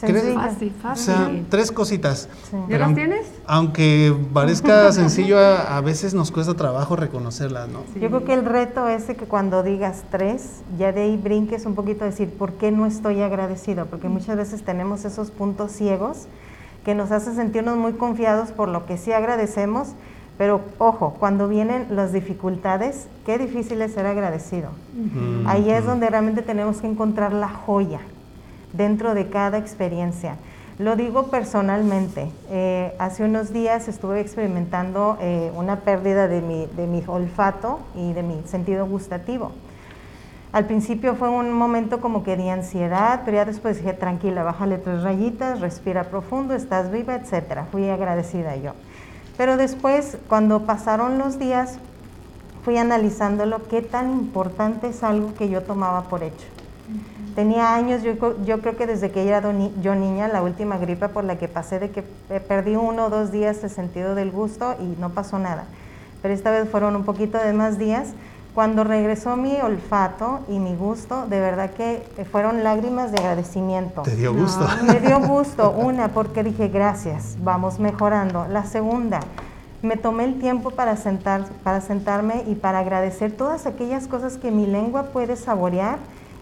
[0.00, 0.22] ¿Crees?
[0.22, 0.40] Sencillo.
[0.40, 1.04] Fácil, O fácil.
[1.04, 2.28] sea, tres cositas.
[2.50, 2.56] Sí.
[2.68, 3.26] ¿Ya las tienes?
[3.46, 7.80] Aunque parezca sencillo, a, a veces nos cuesta trabajo reconocerlas, ¿no?
[7.94, 8.00] Sí.
[8.00, 11.64] Yo creo que el reto es de que cuando digas tres, ya de ahí brinques
[11.66, 13.86] un poquito a decir, ¿por qué no estoy agradecido?
[13.86, 16.26] Porque muchas veces tenemos esos puntos ciegos
[16.84, 19.88] que nos hacen sentirnos muy confiados por lo que sí agradecemos,
[20.38, 24.68] pero ojo, cuando vienen las dificultades, qué difícil es ser agradecido.
[24.94, 28.00] Mm, Ahí es donde realmente tenemos que encontrar la joya
[28.72, 30.36] dentro de cada experiencia.
[30.78, 32.30] Lo digo personalmente.
[32.50, 38.12] eh, hace unos días estuve experimentando eh, una pérdida de mi, de mi olfato y
[38.12, 39.52] de mi sentido gustativo.
[40.52, 44.78] Al principio fue un momento como que de ansiedad, pero ya después dije, tranquila, bájale
[44.78, 47.66] tres rayitas, respira profundo, estás viva, etcétera.
[47.70, 48.72] Fui agradecida yo.
[49.36, 51.78] Pero después, cuando pasaron los días,
[52.64, 56.46] fui analizándolo, qué tan importante es algo que yo tomaba por hecho.
[57.36, 58.16] Tenía años, yo,
[58.62, 59.42] creo que desde que era
[59.82, 62.02] yo niña, la última gripa por la que pasé, de que
[62.40, 65.66] perdí uno o dos días el sentido del gusto y no pasó nada.
[66.22, 68.14] Pero esta vez fueron un poquito de más días.
[68.54, 74.00] Cuando regresó mi olfato y mi gusto, de verdad que fueron lágrimas de agradecimiento.
[74.00, 74.66] Te dio gusto.
[74.86, 78.46] Me dio gusto, una, porque dije gracias, vamos mejorando.
[78.48, 79.20] La segunda,
[79.82, 84.50] me tomé el tiempo para, sentar, para sentarme y para agradecer todas aquellas cosas que
[84.50, 85.98] mi lengua puede saborear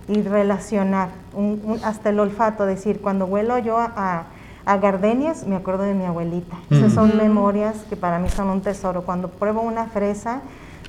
[0.09, 4.25] y relacionar, un- un- hasta el olfato, decir, cuando huelo yo a, a-
[4.67, 6.57] a gardenias, me acuerdo de mi abuelita.
[6.71, 6.95] Esas Mm.
[6.95, 9.03] son memorias que para mí son un tesoro.
[9.03, 10.41] Cuando pruebo una fresa,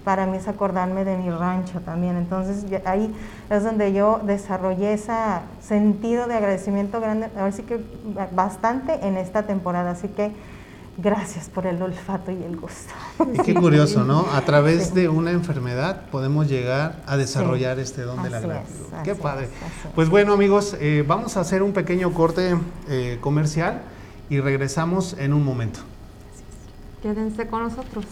[0.06, 2.16] para mí es acordarme de mi rancho también.
[2.16, 3.14] Entonces ya- ahí
[3.50, 5.14] es donde yo desarrollé ese
[5.62, 7.80] sentido de agradecimiento grande, ahora sí que
[8.34, 9.92] bastante en esta temporada.
[9.92, 10.32] Así que
[10.98, 12.94] gracias por el olfato y el gusto.
[13.34, 14.26] Y qué curioso, ¿no?
[14.34, 14.94] A través Sí.
[14.96, 18.86] de una enfermedad podemos llegar a desarrollar este don de la es, gratitud.
[19.04, 19.46] Qué padre.
[19.46, 19.92] es.
[19.94, 22.56] Pues bueno, amigos, eh, vamos a hacer un pequeño corte
[22.88, 23.82] eh, comercial
[24.30, 25.80] y regresamos en un momento.
[27.02, 28.06] Quédense con nosotros.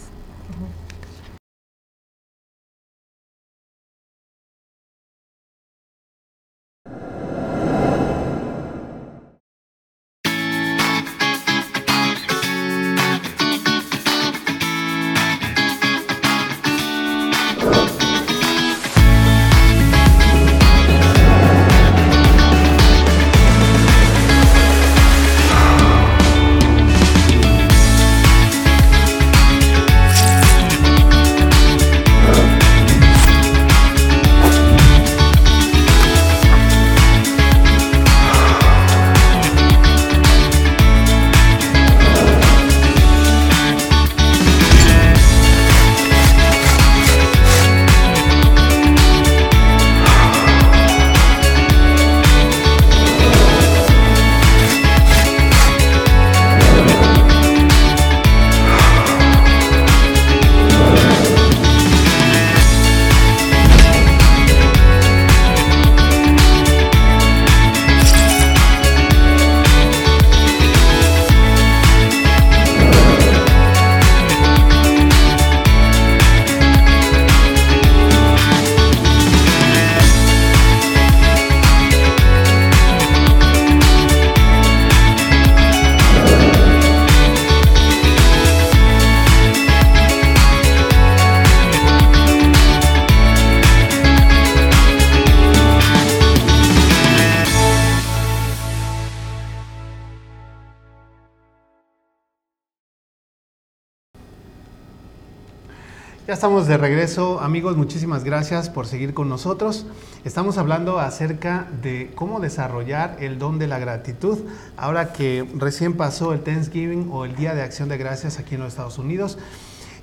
[106.68, 107.76] De regreso, amigos.
[107.76, 109.86] Muchísimas gracias por seguir con nosotros.
[110.24, 114.40] Estamos hablando acerca de cómo desarrollar el don de la gratitud.
[114.78, 118.62] Ahora que recién pasó el Thanksgiving o el Día de Acción de Gracias aquí en
[118.62, 119.38] los Estados Unidos,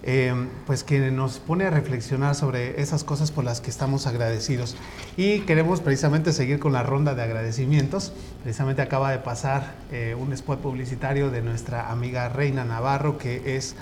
[0.03, 0.35] eh,
[0.67, 4.77] pues que nos pone a reflexionar sobre esas cosas por las que estamos agradecidos.
[5.17, 8.13] Y queremos precisamente seguir con la ronda de agradecimientos.
[8.43, 13.77] Precisamente acaba de pasar eh, un spot publicitario de nuestra amiga Reina Navarro, que es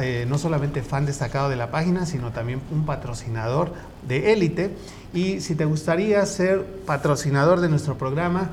[0.00, 3.72] eh, no solamente fan destacado de la página, sino también un patrocinador
[4.06, 4.74] de élite.
[5.12, 8.50] Y si te gustaría ser patrocinador de nuestro programa,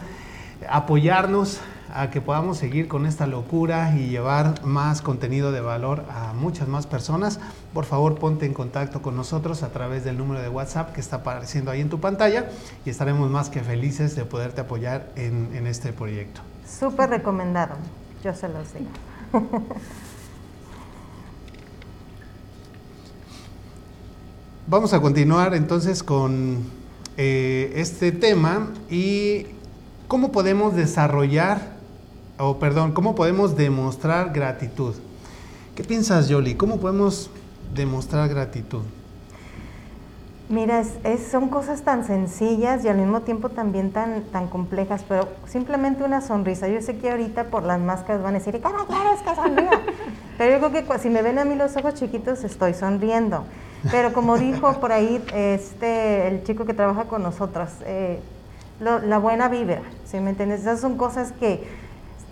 [0.70, 1.60] apoyarnos
[1.94, 6.68] a que podamos seguir con esta locura y llevar más contenido de valor a muchas
[6.68, 7.40] más personas,
[7.74, 11.18] por favor ponte en contacto con nosotros a través del número de WhatsApp que está
[11.18, 12.50] apareciendo ahí en tu pantalla
[12.86, 16.42] y estaremos más que felices de poderte apoyar en, en este proyecto.
[16.68, 17.76] Súper recomendado,
[18.22, 18.90] yo se los digo.
[24.68, 26.64] Vamos a continuar entonces con
[27.18, 29.46] eh, este tema y
[30.08, 31.74] cómo podemos desarrollar,
[32.40, 34.96] o perdón, cómo podemos demostrar gratitud.
[35.76, 36.56] ¿Qué piensas, Yoli?
[36.56, 37.30] ¿Cómo podemos
[37.76, 38.82] demostrar gratitud?
[40.50, 40.84] Mira,
[41.32, 46.22] son cosas tan sencillas y al mismo tiempo también tan, tan complejas, pero simplemente una
[46.22, 46.68] sonrisa.
[46.68, 49.82] Yo sé que ahorita por las máscaras van a decir, ¿cómo quieres que sonría?
[50.40, 53.46] pero yo creo que si me ven a mí los ojos chiquitos, estoy sonriendo.
[53.92, 58.20] Pero como dijo por ahí este, el chico que trabaja con nosotros, eh,
[58.80, 60.62] la buena vibra, ¿sí me entiendes?
[60.62, 61.64] Esas son cosas que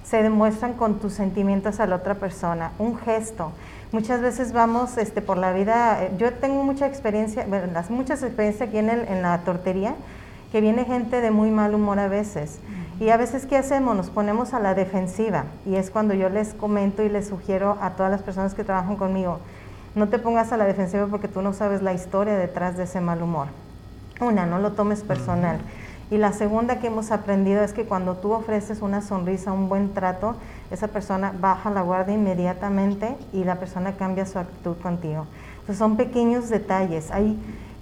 [0.04, 3.52] se demuestran con tus sentimientos a la otra persona, un gesto.
[3.92, 7.48] Muchas veces vamos este, por la vida, eh, yo tengo mucha experiencia,
[7.90, 9.96] muchas experiencias aquí en, en la tortería,
[10.52, 12.60] que viene gente de muy mal humor a veces.
[13.00, 13.96] Y a veces, ¿qué hacemos?
[13.96, 15.46] Nos ponemos a la defensiva.
[15.66, 18.98] Y es cuando yo les comento y les sugiero a todas las personas que trabajan
[18.98, 19.40] conmigo,
[19.96, 23.02] no te pongas a la defensiva porque tú no sabes la historia detrás de ese
[23.02, 23.48] mal humor.
[24.20, 25.60] Una, no lo tomes personal.
[26.12, 29.94] Y la segunda que hemos aprendido es que cuando tú ofreces una sonrisa, un buen
[29.94, 30.36] trato,
[30.70, 35.26] esa persona baja la guardia inmediatamente y la persona cambia su actitud contigo.
[35.54, 37.10] Entonces son pequeños detalles.
[37.12, 37.40] Ahí,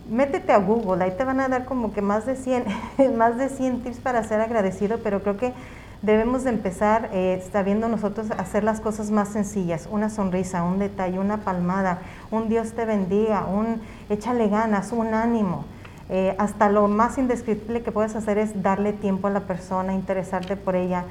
[0.09, 2.65] métete a Google, ahí te van a dar como que más de 100,
[3.17, 5.53] más de 100 tips para ser agradecido, pero creo que
[6.01, 11.19] debemos de empezar eh, sabiendo nosotros hacer las cosas más sencillas, una sonrisa, un detalle,
[11.19, 11.99] una palmada,
[12.31, 15.65] un Dios te bendiga, un échale ganas, un ánimo.
[16.09, 20.57] Eh, hasta lo más indescriptible que puedes hacer es darle tiempo a la persona, interesarte
[20.57, 21.05] por ella.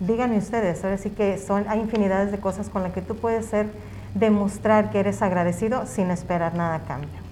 [0.00, 3.46] Díganme ustedes, ahora sí que son, hay infinidades de cosas con las que tú puedes
[3.46, 3.66] ser,
[4.14, 7.25] demostrar que eres agradecido sin esperar nada a cambio.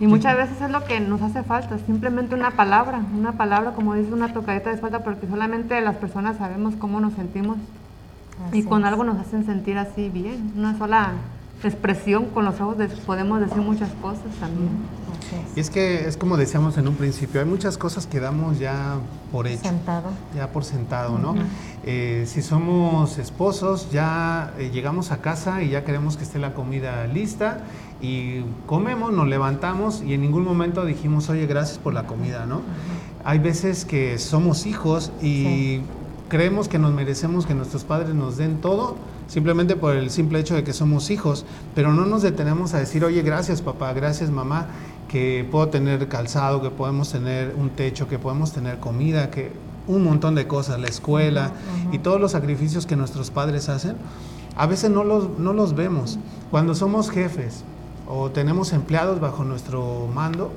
[0.00, 3.94] Y muchas veces es lo que nos hace falta, simplemente una palabra, una palabra, como
[3.94, 7.56] dice, una tocadita de espalda, porque solamente las personas sabemos cómo nos sentimos.
[8.52, 11.14] y con algo nos hacen sentir así bien, una sola
[11.66, 14.68] expresión con los ojos podemos decir muchas cosas también.
[15.56, 18.96] Y es que es como decíamos en un principio, hay muchas cosas que damos ya
[19.32, 19.62] por hecho.
[19.62, 20.10] Sentado.
[20.34, 21.34] Ya por sentado, ¿no?
[21.84, 26.54] Eh, si somos esposos, ya eh, llegamos a casa y ya queremos que esté la
[26.54, 27.64] comida lista
[28.00, 32.62] y comemos, nos levantamos y en ningún momento dijimos, oye, gracias por la comida, ¿no?
[33.24, 35.80] Hay veces que somos hijos y
[36.28, 38.96] creemos que nos merecemos que nuestros padres nos den todo
[39.28, 43.04] simplemente por el simple hecho de que somos hijos, pero no nos detenemos a decir,
[43.04, 44.66] oye, gracias papá, gracias mamá,
[45.06, 49.52] que puedo tener calzado, que podemos tener un techo, que podemos tener comida, que
[49.86, 51.52] un montón de cosas, la escuela
[51.92, 53.96] y todos los sacrificios que nuestros padres hacen,
[54.56, 56.18] a veces no los, no los vemos.
[56.50, 57.64] Cuando somos jefes,
[58.06, 60.50] o tenemos empleados bajo nuestro mando,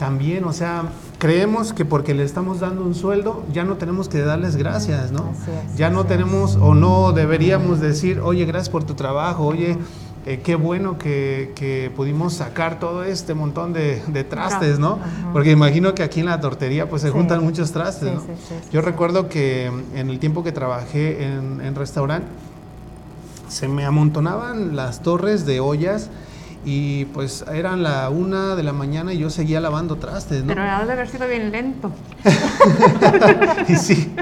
[0.00, 0.84] también, o sea,
[1.18, 5.34] creemos que porque le estamos dando un sueldo, ya no tenemos que darles gracias, ¿no?
[5.76, 9.76] ya no tenemos o no deberíamos decir, oye, gracias por tu trabajo, oye,
[10.24, 14.98] eh, qué bueno que, pudimos sacar todo este montón de, trastes, ¿no?
[15.34, 18.22] Porque imagino que aquí en la tortería pues se juntan muchos trastes, ¿no?
[18.72, 22.26] Yo recuerdo que en el tiempo que trabajé en, en restaurante,
[23.48, 26.08] se me amontonaban las torres de ollas
[26.64, 30.48] y pues eran la una de la mañana y yo seguía lavando trastes, ¿no?
[30.48, 31.90] Pero ha de haber sido bien lento.
[33.68, 34.12] y sí.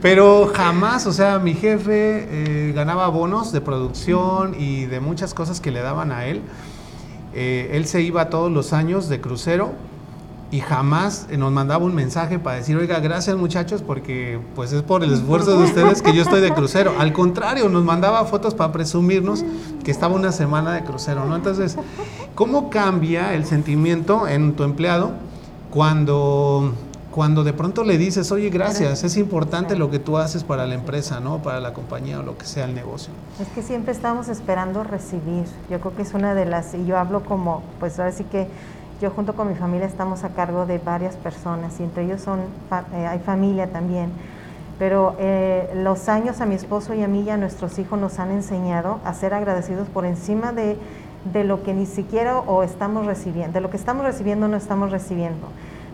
[0.00, 5.60] Pero jamás, o sea, mi jefe eh, ganaba bonos de producción y de muchas cosas
[5.60, 6.42] que le daban a él.
[7.34, 9.72] Eh, él se iba todos los años de crucero
[10.52, 15.02] y jamás nos mandaba un mensaje para decir, oiga, gracias muchachos, porque pues es por
[15.02, 16.92] el esfuerzo de ustedes que yo estoy de crucero.
[16.98, 19.46] Al contrario, nos mandaba fotos para presumirnos
[19.82, 21.36] que estaba una semana de crucero, ¿no?
[21.36, 21.78] Entonces,
[22.34, 25.12] ¿cómo cambia el sentimiento en tu empleado
[25.70, 26.74] cuando
[27.12, 30.74] cuando de pronto le dices, oye, gracias, es importante lo que tú haces para la
[30.74, 31.42] empresa, ¿no?
[31.42, 33.12] Para la compañía o lo que sea el negocio.
[33.38, 35.44] Es que siempre estamos esperando recibir.
[35.70, 38.48] Yo creo que es una de las, y yo hablo como, pues ahora sí que
[39.02, 42.38] yo junto con mi familia estamos a cargo de varias personas y entre ellos son,
[42.94, 44.10] eh, hay familia también.
[44.78, 48.20] Pero eh, los años a mi esposo y a mí y a nuestros hijos nos
[48.20, 50.76] han enseñado a ser agradecidos por encima de,
[51.32, 54.92] de lo que ni siquiera o estamos recibiendo, de lo que estamos recibiendo no estamos
[54.92, 55.48] recibiendo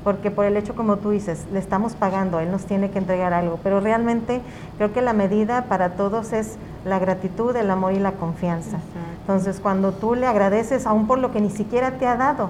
[0.04, 3.34] porque por el hecho, como tú dices, le estamos pagando, él nos tiene que entregar
[3.34, 4.40] algo, pero realmente
[4.78, 8.78] creo que la medida para todos es la gratitud, el amor y la confianza.
[9.20, 12.48] Entonces, cuando tú le agradeces, aún por lo que ni siquiera te ha dado,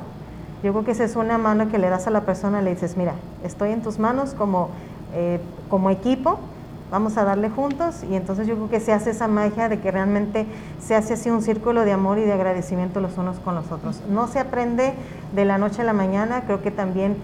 [0.62, 2.96] yo creo que esa es una mano que le das a la persona, le dices,
[2.96, 4.70] mira, estoy en tus manos como,
[5.14, 6.38] eh, como equipo,
[6.90, 9.90] vamos a darle juntos y entonces yo creo que se hace esa magia de que
[9.90, 10.46] realmente
[10.80, 14.02] se hace así un círculo de amor y de agradecimiento los unos con los otros.
[14.08, 14.94] No se aprende
[15.34, 17.16] de la noche a la mañana, creo que también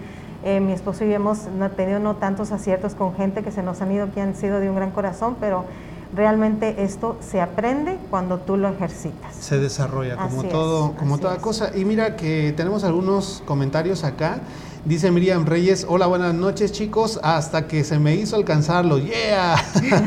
[0.43, 3.81] eh, mi esposo y yo hemos tenido no tantos aciertos con gente que se nos
[3.81, 5.65] han ido que han sido de un gran corazón, pero
[6.13, 9.35] realmente esto se aprende cuando tú lo ejercitas.
[9.35, 11.71] Se desarrolla como todo, como toda cosa.
[11.75, 14.39] Y mira que tenemos algunos comentarios acá.
[14.85, 19.55] Dice Miriam Reyes, hola, buenas noches chicos, hasta que se me hizo alcanzarlo, yeah.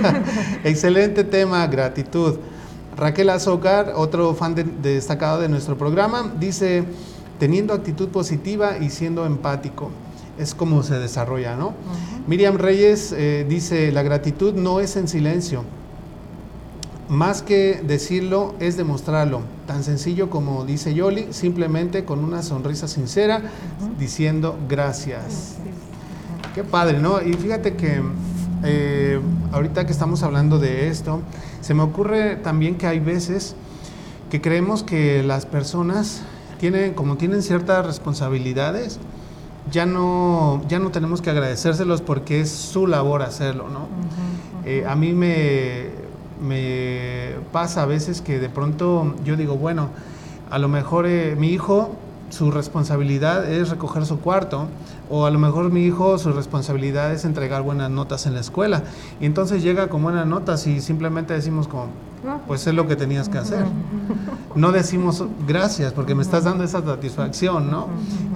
[0.64, 2.36] Excelente tema, gratitud.
[2.96, 6.84] Raquel Azócar, otro fan destacado de nuestro programa, dice,
[7.40, 9.90] teniendo actitud positiva y siendo empático
[10.38, 11.74] es como se desarrolla, ¿no?
[12.26, 15.64] Miriam Reyes eh, dice, la gratitud no es en silencio,
[17.08, 23.42] más que decirlo es demostrarlo, tan sencillo como dice Yoli, simplemente con una sonrisa sincera,
[23.98, 25.56] diciendo gracias.
[26.54, 27.22] Qué padre, ¿no?
[27.22, 28.02] Y fíjate que
[28.64, 29.20] eh,
[29.52, 31.22] ahorita que estamos hablando de esto,
[31.60, 33.54] se me ocurre también que hay veces
[34.30, 36.22] que creemos que las personas
[36.58, 38.98] tienen, como tienen ciertas responsabilidades,
[39.70, 43.86] ya no, ya no tenemos que agradecérselos porque es su labor hacerlo, ¿no?
[44.64, 45.86] Eh, a mí me,
[46.40, 49.90] me, pasa a veces que de pronto yo digo, bueno,
[50.50, 51.94] a lo mejor eh, mi hijo,
[52.30, 54.68] su responsabilidad es recoger su cuarto,
[55.10, 58.82] o a lo mejor mi hijo, su responsabilidad es entregar buenas notas en la escuela,
[59.20, 61.88] y entonces llega con buenas notas y simplemente decimos como,
[62.46, 63.64] pues es lo que tenías que hacer.
[64.54, 67.86] No decimos gracias porque me estás dando esa satisfacción, ¿no?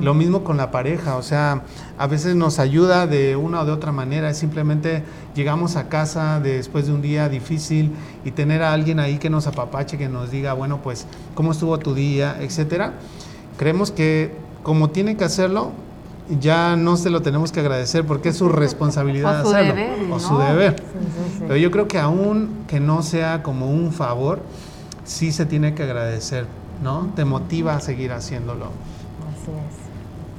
[0.00, 1.62] Lo mismo con la pareja, o sea,
[1.98, 5.02] a veces nos ayuda de una o de otra manera, simplemente
[5.34, 7.92] llegamos a casa después de un día difícil
[8.24, 11.76] y tener a alguien ahí que nos apapache, que nos diga, bueno, pues, ¿cómo estuvo
[11.78, 12.36] tu día?
[12.40, 12.92] etcétera.
[13.56, 15.72] Creemos que como tiene que hacerlo,
[16.28, 20.12] ya no se lo tenemos que agradecer porque es su responsabilidad o su hacerlo deber,
[20.12, 20.82] o su deber.
[21.40, 24.40] Pero yo creo que aún que no sea como un favor,
[25.04, 26.46] sí se tiene que agradecer,
[26.82, 27.10] ¿no?
[27.16, 28.66] Te motiva a seguir haciéndolo.
[28.66, 29.82] Así es.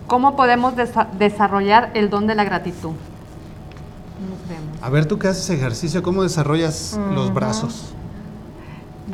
[0.08, 0.74] ¿Cómo podemos
[1.18, 2.92] desarrollar el don de la gratitud?
[4.82, 7.94] A ver, tú que haces ejercicio, ¿cómo desarrollas los brazos?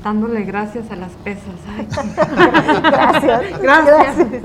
[0.04, 1.54] Dándole gracias a las pesas.
[2.82, 3.62] gracias.
[3.62, 4.42] gracias.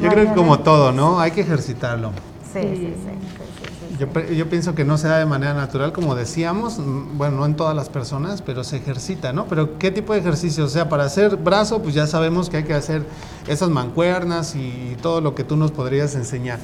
[0.00, 1.20] Yo creo que como todo, ¿no?
[1.20, 2.10] Hay que ejercitarlo.
[2.52, 3.96] Sí, sí, sí.
[3.98, 6.80] Yo, yo, pienso que no se da de manera natural, como decíamos,
[7.16, 9.44] bueno, no en todas las personas, pero se ejercita, ¿no?
[9.44, 10.64] Pero ¿qué tipo de ejercicio?
[10.64, 13.02] O sea, para hacer brazo, pues ya sabemos que hay que hacer
[13.46, 16.60] esas mancuernas y todo lo que tú nos podrías enseñar.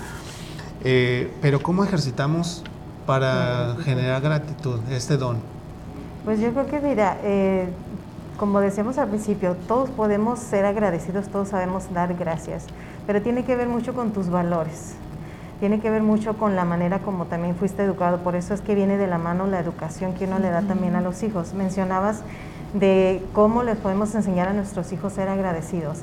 [0.83, 2.65] Eh, pero ¿cómo ejercitamos
[3.05, 5.37] para generar gratitud, este don?
[6.25, 7.69] Pues yo creo que, mira, eh,
[8.39, 12.65] como decíamos al principio, todos podemos ser agradecidos, todos sabemos dar gracias
[13.07, 14.95] pero tiene que ver mucho con tus valores,
[15.61, 18.75] tiene que ver mucho con la manera como también fuiste educado, por eso es que
[18.75, 21.55] viene de la mano la educación que uno le da también a los hijos.
[21.55, 22.23] Mencionabas
[22.75, 26.03] de cómo les podemos enseñar a nuestros hijos a ser agradecidos.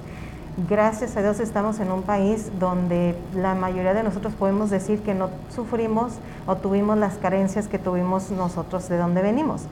[0.69, 5.15] Gracias a Dios estamos en un país donde la mayoría de nosotros podemos decir que
[5.15, 6.13] no sufrimos
[6.45, 9.63] o tuvimos las carencias que tuvimos nosotros de donde venimos.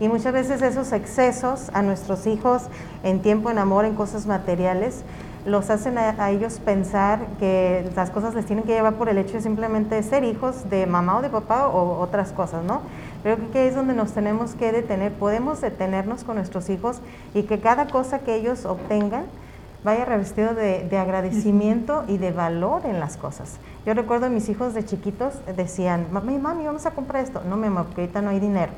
[0.00, 2.62] Y muchas veces esos excesos a nuestros hijos
[3.02, 5.02] en tiempo, en amor, en cosas materiales,
[5.46, 9.34] los hacen a, ellos pensar que las cosas les tienen que llevar por el hecho
[9.34, 12.82] de simplemente ser hijos de mamá o de papá o otras cosas, ¿no?
[13.22, 17.00] Creo que es donde nos tenemos que detener, podemos detenernos con nuestros hijos
[17.34, 19.24] y que cada cosa que ellos obtengan
[19.84, 23.58] vaya revestido de, agradecimiento y de valor en las cosas.
[23.86, 27.42] Yo recuerdo a mis hijos de chiquitos decían, mami, mami, vamos a comprar esto.
[27.48, 28.72] No, mi porque ahorita no hay dinero.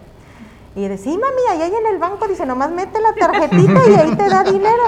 [0.74, 4.16] Y decía, sí, mami, ahí en el banco, dice, nomás mete la tarjetita y ahí
[4.16, 4.82] te da dinero.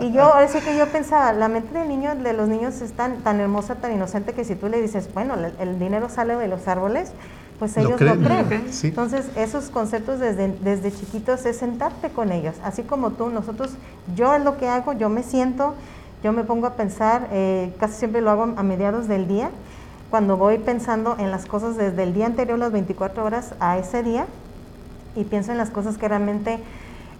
[0.00, 2.92] Y yo, ahora sí que yo pensaba, la mente del niño, de los niños es
[2.94, 6.48] tan, tan hermosa, tan inocente, que si tú le dices, bueno, el dinero sale de
[6.48, 7.12] los árboles,
[7.60, 8.70] pues ellos lo creen.
[8.82, 12.56] Entonces, esos conceptos desde, desde chiquitos es sentarte con ellos.
[12.64, 13.72] Así como tú, nosotros,
[14.16, 15.74] yo es lo que hago, yo me siento
[16.22, 19.50] Yo me pongo a pensar, eh, casi siempre lo hago a mediados del día,
[20.10, 24.02] cuando voy pensando en las cosas desde el día anterior, las 24 horas a ese
[24.02, 24.26] día,
[25.16, 26.58] y pienso en las cosas que realmente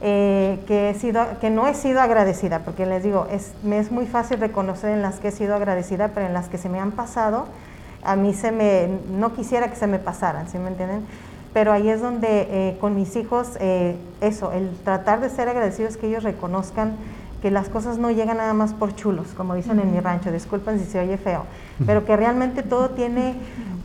[0.03, 3.93] eh, que, he sido, que no he sido agradecida, porque les digo, es, me es
[3.93, 6.81] muy fácil reconocer en las que he sido agradecida, pero en las que se me
[6.81, 7.47] han pasado,
[8.03, 11.05] a mí se me, no quisiera que se me pasaran, ¿sí me entienden?
[11.53, 15.99] Pero ahí es donde eh, con mis hijos, eh, eso, el tratar de ser agradecidos,
[15.99, 16.97] que ellos reconozcan
[17.41, 20.79] que las cosas no llegan nada más por chulos, como dicen en mi rancho, disculpen
[20.79, 21.45] si se oye feo,
[21.87, 23.35] pero que realmente todo tiene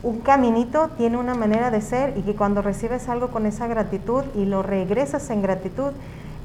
[0.02, 4.24] un caminito, tiene una manera de ser y que cuando recibes algo con esa gratitud
[4.34, 5.92] y lo regresas en gratitud,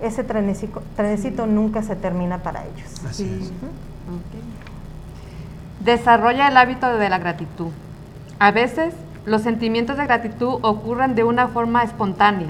[0.02, 3.06] ese trenecito, nunca se termina para ellos.
[3.08, 3.52] Así
[5.80, 7.70] Desarrolla el hábito de la gratitud.
[8.40, 8.94] A veces
[9.26, 12.50] los sentimientos de gratitud ocurren de una forma espontánea,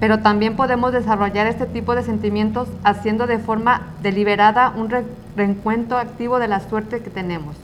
[0.00, 4.90] pero también podemos desarrollar este tipo de sentimientos haciendo de forma deliberada un
[5.36, 7.56] reencuentro activo de la suerte que tenemos.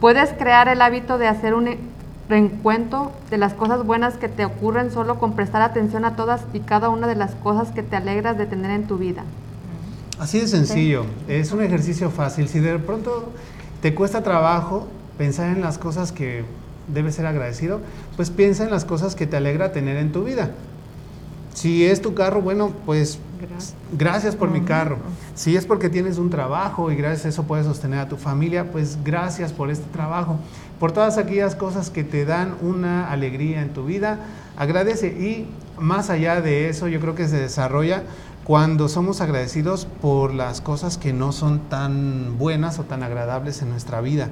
[0.00, 1.76] Puedes crear el hábito de hacer un
[2.28, 6.60] reencuentro de las cosas buenas que te ocurren solo con prestar atención a todas y
[6.60, 9.24] cada una de las cosas que te alegras de tener en tu vida.
[10.18, 12.48] Así de sencillo, es un ejercicio fácil.
[12.48, 13.32] Si de pronto
[13.80, 16.44] te cuesta trabajo pensar en las cosas que
[16.88, 17.80] debes ser agradecido,
[18.16, 20.50] pues piensa en las cosas que te alegra tener en tu vida.
[21.58, 23.18] Si es tu carro, bueno, pues
[23.90, 24.98] gracias, por mi carro.
[25.34, 28.70] Si es porque tienes un trabajo y gracias a eso puedes sostener a tu familia,
[28.70, 30.38] pues gracias por este trabajo.
[30.78, 34.20] Por todas aquellas cosas que te dan una alegría en tu vida,
[34.56, 35.08] agradece.
[35.08, 35.48] Y
[35.80, 38.04] más allá de eso, yo creo que se desarrolla
[38.48, 43.68] cuando somos agradecidos por las cosas que no son tan buenas o tan agradables en
[43.68, 44.30] nuestra vida.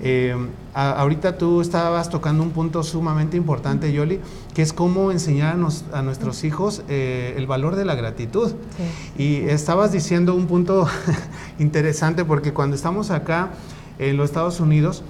[0.00, 0.34] Eh,
[0.72, 4.18] ahorita tú estabas tocando un punto sumamente importante, Yoli,
[4.54, 5.58] que es cómo enseñar
[5.92, 8.52] a, nuestros hijos eh, el valor de la gratitud.
[9.18, 10.88] Y estabas diciendo un punto
[11.58, 13.50] interesante porque cuando estamos acá
[13.98, 15.02] en los Estados Unidos,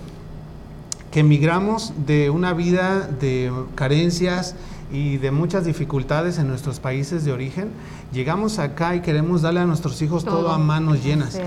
[1.12, 4.56] que emigramos de una vida de carencias,
[4.92, 7.68] y de muchas dificultades en nuestros países de origen,
[8.12, 11.38] llegamos acá y queremos darle a nuestros hijos todo, a manos llenas.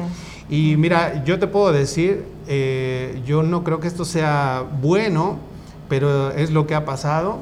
[0.49, 5.39] Y mira, yo te puedo decir, eh, yo no creo que esto sea bueno,
[5.89, 7.39] pero es lo que ha pasado.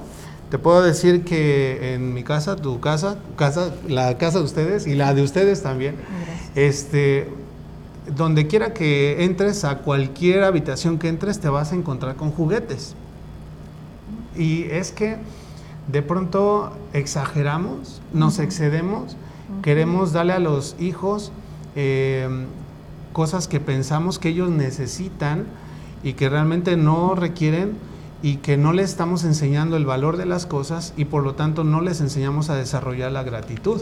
[0.49, 4.95] Te puedo decir que en mi casa, tu casa, casa, la casa de ustedes y
[4.95, 5.95] la de ustedes también,
[6.55, 7.29] este,
[8.15, 12.95] donde quiera que entres, a cualquier habitación que entres, te vas a encontrar con juguetes.
[14.35, 15.17] Y es que
[15.91, 19.17] de pronto exageramos, nos excedemos,
[19.61, 21.31] queremos darle a los hijos
[21.75, 22.45] em,
[23.13, 25.45] cosas que pensamos que ellos necesitan
[26.03, 27.73] y que realmente no requieren
[28.23, 31.63] y que no les estamos enseñando el valor de las cosas y por lo tanto
[31.63, 33.81] no les enseñamos a desarrollar la gratitud.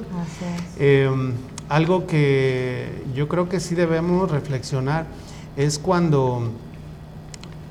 [0.80, 1.34] Em,
[1.68, 5.05] algo que yo creo que sí debemos reflexionar
[5.57, 6.49] es cuando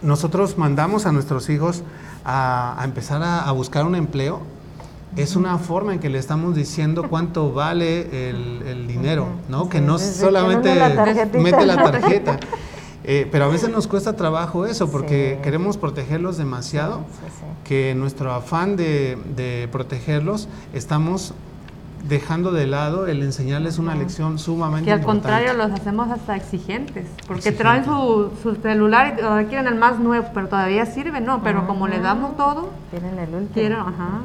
[0.02, 1.82] nosotros mandamos a nuestros hijos
[2.30, 4.40] a, empezar a, buscar un empleo,
[5.16, 9.70] es una forma en que le estamos diciendo cuánto vale el, dinero, ¿no?
[9.70, 10.74] que no solamente
[11.34, 12.38] mete la tarjeta.
[13.10, 17.06] Eh, pero a veces nos cuesta trabajo eso porque queremos protegerlos demasiado,
[17.64, 21.32] que nuestro afán de, de protegerlos estamos
[22.06, 27.06] dejando de lado el enseñarles una lección sumamente Que al contrario los hacemos hasta exigentes,
[27.26, 31.42] porque traen su, su, celular y todavía quieren el más nuevo, pero todavía sirve, ¿no?
[31.42, 33.54] Pero como le damos todo, tienen el último.
[33.54, 34.22] Quieren, ajá.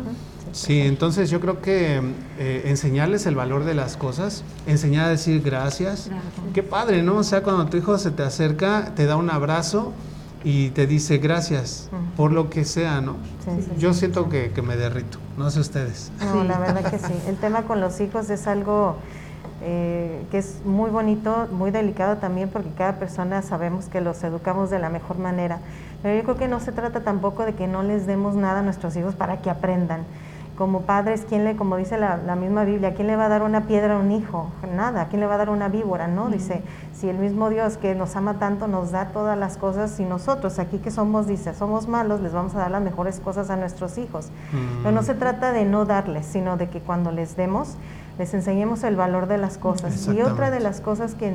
[0.53, 1.99] Sí, entonces yo creo que
[2.38, 6.11] eh, enseñarles el valor de las cosas, enseñar a decir gracias,
[6.53, 7.17] qué padre, ¿no?
[7.17, 9.93] O sea, cuando tu hijo se te acerca, te da un abrazo,
[10.44, 13.16] y te dice gracias por lo que sea, ¿no?
[13.78, 16.12] Yo siento que, me derrito, no sé ustedes.
[16.20, 17.14] No, la verdad que sí.
[17.28, 18.98] El tema con los hijos es algo
[19.62, 24.70] eh, que es muy bonito, muy delicado también porque cada persona sabemos que los educamos
[24.70, 25.60] de la mejor manera.
[26.02, 28.64] Pero yo creo que no se trata tampoco de que no les demos nada a
[28.64, 30.04] nuestros hijos para que aprendan
[30.58, 33.62] como padres, ¿quién le, como dice la, misma Biblia, ¿quién le va a dar una
[33.62, 34.51] piedra a un hijo?
[34.76, 36.08] Nada, ¿quién le va a dar una víbora?
[36.08, 36.62] No, dice,
[36.93, 40.60] si el mismo Dios que nos ama tanto nos da todas las cosas y nosotros
[40.60, 43.97] aquí que somos, dice, somos malos, les vamos a dar las mejores cosas a nuestros
[43.97, 44.30] hijos.
[44.84, 47.76] Pero no se trata de no darles, sino de que cuando les demos,
[48.20, 50.08] les enseñemos el valor de las cosas.
[50.08, 51.34] Y otra de las cosas que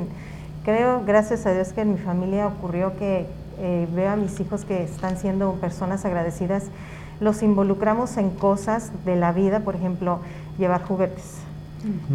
[0.63, 3.27] creo, gracias a Dios que en mi familia ocurrió que
[3.61, 6.65] eh, veo a mis hijos que están siendo personas agradecidas,
[7.19, 10.19] los involucramos en cosas de la vida, por ejemplo,
[10.57, 11.35] llevar juguetes,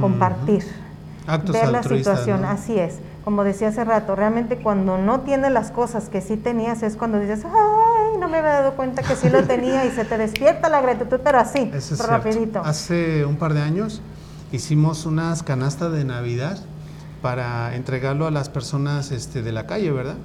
[0.01, 0.65] compartir,
[1.53, 2.99] ver la situación, así es.
[3.25, 7.19] Como decía hace rato, realmente cuando no tienes las cosas que sí tenías es cuando
[7.19, 10.69] dices, ay, no me había dado cuenta que sí lo tenía y se te despierta
[10.69, 11.71] la gratitud, pero así,
[12.07, 12.61] rapidito.
[12.63, 14.03] Hace un par de años
[14.53, 16.59] hicimos unas canastas de Navidad
[17.23, 20.17] para entregarlo a las personas este, de la calle, ¿verdad?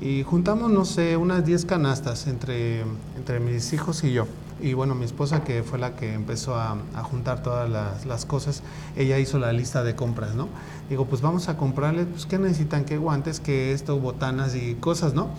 [0.00, 2.80] Y juntamos, no sé, unas 10 canastas entre,
[3.16, 4.26] entre mis hijos y yo.
[4.62, 8.62] Y bueno, mi esposa, que fue la que empezó a, juntar todas las, las, cosas,
[8.96, 10.48] ella hizo la lista de compras, ¿no?
[10.88, 12.84] Digo, pues vamos a comprarles, pues, ¿qué necesitan?
[12.84, 13.40] ¿Qué guantes?
[13.40, 13.98] ¿Qué esto?
[13.98, 15.30] Botanas y cosas, ¿no?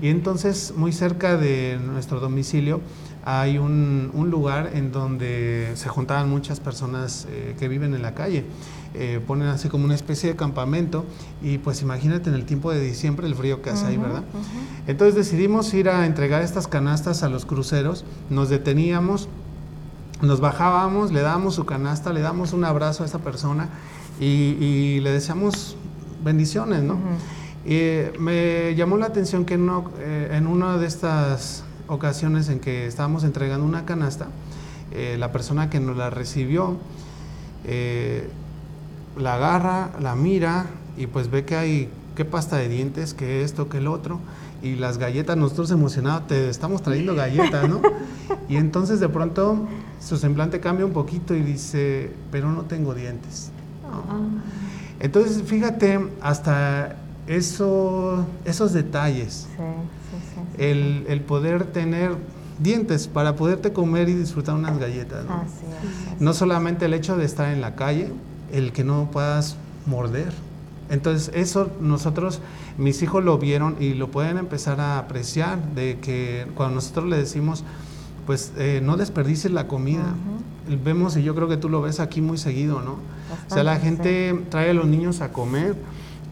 [0.00, 2.80] Y entonces, muy cerca de nuestro domicilio,
[3.24, 8.14] hay un, un lugar en donde se juntaban muchas personas eh, que viven en la
[8.14, 8.44] calle.
[8.92, 11.04] Eh, ponen así como una especie de campamento
[11.42, 14.24] y pues imagínate en el tiempo de diciembre el frío que hace ahí, ¿verdad?
[14.88, 19.28] Entonces decidimos ir a entregar estas canastas a los cruceros, nos deteníamos,
[20.22, 23.68] nos bajábamos, le dábamos su canasta, le damos un abrazo a esta persona
[24.18, 25.76] y, le deseamos
[26.24, 26.98] bendiciones, ¿no?
[27.64, 32.88] y me llamó la atención que no, eh, en una de estas ocasiones en que
[32.88, 34.26] estábamos entregando una canasta,
[34.90, 36.76] eh, la persona que nos la recibió
[39.20, 40.66] la agarra, la mira
[40.96, 44.20] y pues ve que hay qué pasta de dientes, que esto, que el otro.
[44.62, 47.80] Y las galletas, nosotros emocionados, te estamos trayendo galletas, ¿no?
[48.48, 49.66] Y entonces de pronto
[50.00, 53.50] su semblante cambia un poquito y dice, pero no tengo dientes.
[53.84, 54.18] Ah.
[54.98, 56.96] Entonces, fíjate, hasta
[57.26, 59.48] eso, esos detalles,
[60.58, 62.16] el, el, poder tener
[62.58, 65.24] dientes para poderte comer y disfrutar unas galletas.
[65.24, 65.44] ¿no?
[66.18, 68.12] no solamente el hecho de estar en la calle,
[68.52, 70.32] el que no puedas morder.
[70.88, 72.40] Entonces eso nosotros,
[72.76, 77.16] mis hijos lo vieron y lo pueden empezar a apreciar, de que cuando nosotros le
[77.16, 77.64] decimos,
[78.26, 80.14] pues eh, no desperdicies la comida.
[80.84, 82.92] Vemos, y yo creo que tú lo ves aquí muy seguido, ¿no?
[82.92, 85.76] o sea, la gente trae a los niños a comer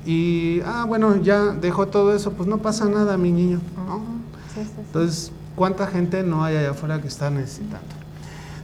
[0.07, 4.03] y, ah, bueno, ya dejó todo eso, pues no pasa nada, mi niño, ¿no?
[4.79, 7.98] Entonces, ¿cuánta gente no hay allá afuera que está necesitando?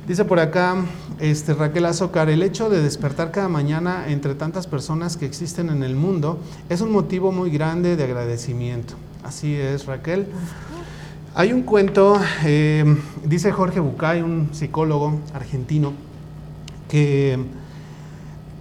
[0.06, 0.76] Dice por acá
[1.18, 5.82] este, Raquel Azócar, el hecho de despertar cada mañana entre tantas personas que existen en
[5.82, 6.38] el mundo
[6.68, 8.94] es un motivo muy grande de agradecimiento.
[9.22, 10.26] Así es, Raquel.
[11.34, 12.84] Hay un cuento, eh,
[13.24, 15.94] dice Jorge Bucay, un psicólogo argentino,
[16.86, 17.38] que,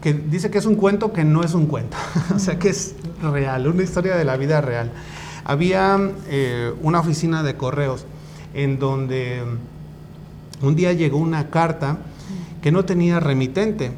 [0.01, 1.97] que, dice que es un cuento que no es un cuento,
[2.35, 4.93] o sea que es real, una historia de la vida real.
[5.43, 8.05] Había eh, una oficina de correos
[8.53, 9.43] en donde
[10.63, 11.97] un día llegó una carta
[12.61, 13.91] que no tenía remitente.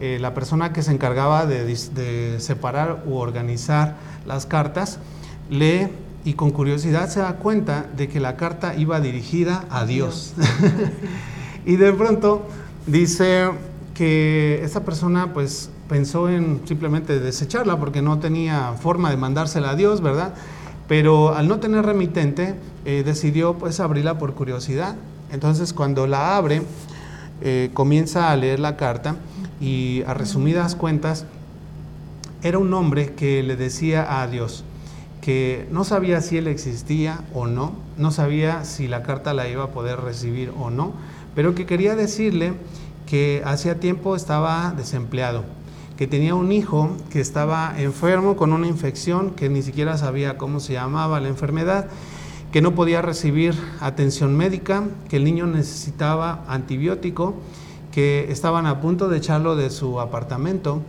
[0.00, 3.96] Eh, la persona que se encargaba de, separar u organizar
[4.26, 4.98] las cartas
[5.50, 5.88] lee
[6.24, 10.34] y con curiosidad se da cuenta de que la carta iba dirigida a Dios.
[11.66, 12.46] y de pronto
[12.86, 13.50] dice
[13.94, 19.74] que esa persona pues pensó en simplemente desecharla porque no tenía forma de mandársela a
[19.74, 20.34] Dios, ¿verdad?
[20.86, 22.54] Pero al no tener remitente,
[22.84, 24.96] eh, decidió pues abrirla por curiosidad
[25.30, 26.62] entonces cuando la abre,
[27.40, 29.16] eh, comienza a leer la carta
[29.60, 31.24] y a resumidas cuentas,
[32.42, 34.64] era un hombre que le decía a Dios
[35.20, 39.64] que no sabía si él existía o no, no sabía si la carta la iba
[39.64, 40.92] a poder recibir o no,
[41.34, 42.54] pero que quería decirle
[43.06, 45.44] que hacía tiempo estaba desempleado,
[45.96, 50.60] que tenía un hijo que estaba enfermo con una infección que ni siquiera sabía cómo
[50.60, 51.88] se llamaba la enfermedad
[52.52, 57.34] que no podía recibir atención médica, que el niño necesitaba antibiótico,
[57.92, 60.82] que estaban a punto de echarlo de su apartamento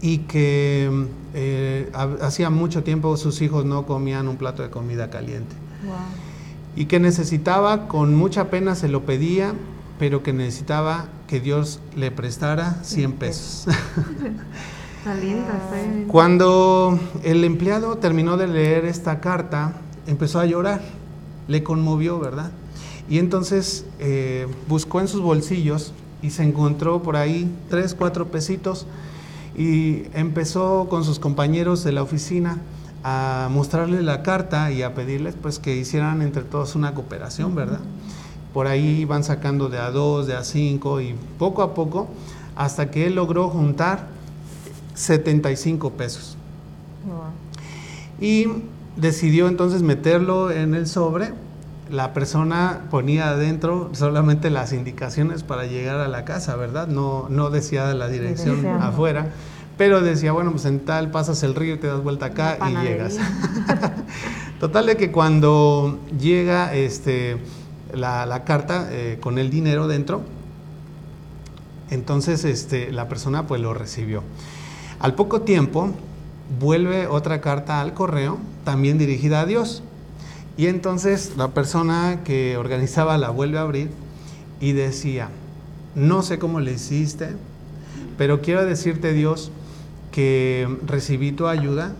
[0.00, 5.54] y que eh, hacía mucho tiempo sus hijos no comían un plato de comida caliente.
[6.76, 9.54] Y que necesitaba, con mucha pena se lo pedía,
[9.98, 13.66] pero que necesitaba que Dios le prestara 100 pesos.
[16.08, 19.72] Cuando el empleado terminó de leer esta carta,
[20.08, 20.80] empezó a llorar,
[21.46, 22.50] le conmovió, ¿verdad?
[23.08, 25.92] Y entonces eh, buscó en sus bolsillos
[26.22, 28.86] y se encontró por ahí tres, cuatro pesitos
[29.56, 32.58] y empezó con sus compañeros de la oficina
[33.04, 37.80] a mostrarle la carta y a pedirles pues que hicieran entre todos una cooperación, ¿verdad?
[38.52, 42.08] Por ahí van sacando de a dos, de a cinco y poco a poco
[42.56, 44.08] hasta que él logró juntar
[44.94, 46.36] 75 pesos.
[48.20, 48.46] Y
[48.98, 51.32] decidió entonces meterlo en el sobre.
[51.90, 56.86] La persona ponía adentro solamente las indicaciones para llegar a la casa, ¿verdad?
[56.86, 59.28] No, no decía la dirección afuera,
[59.78, 63.16] pero decía, bueno, pues en tal pasas el río, te das vuelta acá y llegas.
[64.60, 67.38] Total de que cuando llega este,
[67.94, 70.20] la, carta eh, con el dinero dentro,
[71.88, 74.22] entonces este, la persona pues lo recibió.
[75.00, 75.92] Al poco tiempo
[76.60, 79.82] vuelve otra carta al correo, también dirigida a Dios.
[80.56, 83.90] Y entonces la persona que organizaba la vuelve a abrir
[84.60, 85.28] y decía,
[85.94, 87.36] no sé cómo le hiciste,
[88.16, 89.52] pero quiero decirte Dios
[90.10, 91.92] que recibí tu ayuda.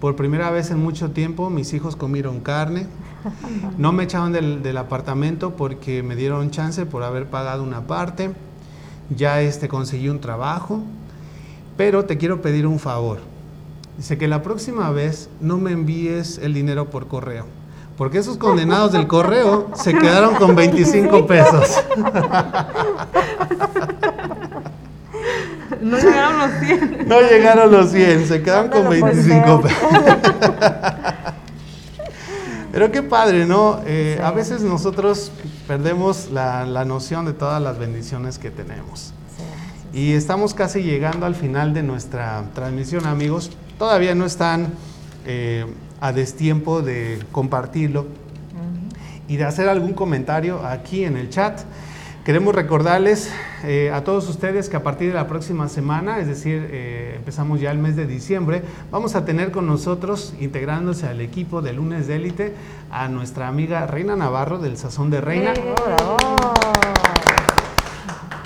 [0.00, 2.86] Por primera vez en mucho tiempo mis hijos comieron carne.
[3.78, 8.30] No me echaban del, del apartamento porque me dieron chance por haber pagado una parte.
[9.16, 10.82] Ya este, conseguí un trabajo.
[11.76, 13.20] Pero te quiero pedir un favor.
[13.98, 17.44] Dice que la próxima vez no me envíes el dinero por correo.
[17.98, 21.82] Porque esos condenados del correo se quedaron con 25 pesos.
[25.80, 27.08] No llegaron los 100.
[27.08, 29.60] No llegaron los 100, se quedaron con Mándalo por 25 feo.
[29.62, 29.78] pesos.
[32.72, 33.80] Pero qué padre, ¿no?
[33.86, 35.32] Eh, A veces nosotros
[35.66, 39.12] perdemos la, la noción de todas las bendiciones que tenemos.
[39.92, 43.50] Y estamos casi llegando al final de nuestra transmisión, amigos.
[43.78, 44.72] Todavía no están
[45.24, 45.64] eh,
[46.00, 48.06] a destiempo de compartirlo
[49.28, 51.60] y de hacer algún comentario aquí en el chat.
[52.24, 53.32] Queremos recordarles
[53.64, 57.60] eh, a todos ustedes que a partir de la próxima semana, es decir, eh, empezamos
[57.60, 62.06] ya el mes de diciembre, vamos a tener con nosotros, integrándose al equipo de Lunes
[62.06, 62.54] de Élite,
[62.90, 65.54] a nuestra amiga Reina Navarro del Sazón de Reina.
[65.54, 67.17] Eh.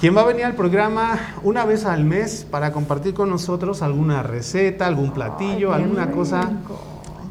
[0.03, 4.25] Quien va a venir al programa una vez al mes para compartir con nosotros alguna
[4.25, 6.51] receta, algún platillo, Ay, alguna cosa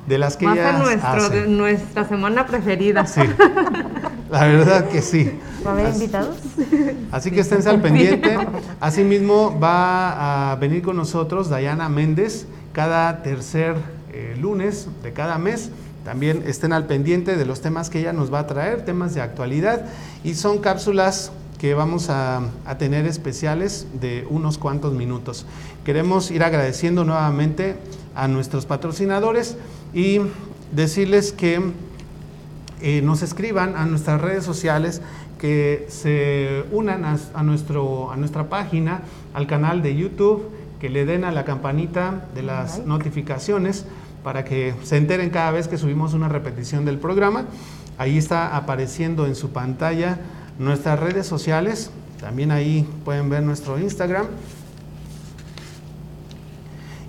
[0.08, 3.06] de las que nuestro, de nuestra semana preferida.
[3.06, 3.24] Sí,
[4.32, 5.38] la verdad que sí.
[5.68, 6.38] ¿Va a haber invitados?
[7.12, 8.38] Así que esténse al pendiente.
[8.80, 13.76] Asimismo, va a venir con nosotros Dayana Méndez cada tercer
[14.14, 15.72] eh, lunes de cada mes.
[16.06, 19.20] También estén al pendiente de los temas que ella nos va a traer, temas de
[19.20, 19.88] actualidad.
[20.24, 25.46] Y son cápsulas que vamos a, a tener especiales de unos cuantos minutos.
[25.86, 27.76] Queremos ir agradeciendo nuevamente
[28.16, 29.58] a nuestros patrocinadores
[29.94, 30.22] y
[30.72, 31.62] decirles que
[32.82, 35.04] eh, nos escriban a nuestras redes sociales,
[35.38, 39.02] que se unan a, a nuestro, a nuestra página,
[39.36, 40.50] al canal de YouTube,
[40.80, 42.90] que le den a la campanita de las Like.
[42.90, 43.86] notificaciones
[44.24, 47.46] para que se enteren cada vez que subimos una repetición del programa.
[48.00, 50.18] Ahí está apareciendo en su pantalla
[50.60, 51.92] nuestras redes sociales.
[52.20, 54.28] También ahí pueden ver nuestro Instagram.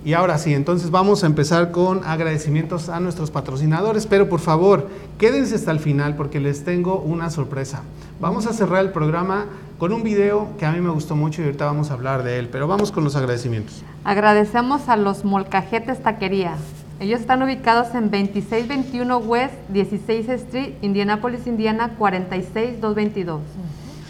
[0.04, 4.88] Y ahora sí, entonces vamos a empezar con agradecimientos a nuestros patrocinadores, pero por favor,
[5.16, 7.82] quédense hasta el final porque les tengo una sorpresa.
[8.20, 9.46] Vamos a cerrar el programa
[9.78, 12.40] con un video que a mí me gustó mucho y ahorita vamos a hablar de
[12.40, 13.84] él, pero vamos con los agradecimientos.
[14.02, 16.56] Agradecemos a los Molcajetes Taquería.
[17.02, 23.40] Ellos están ubicados en 2621 West 16 Street, Indianapolis, Indiana 46222.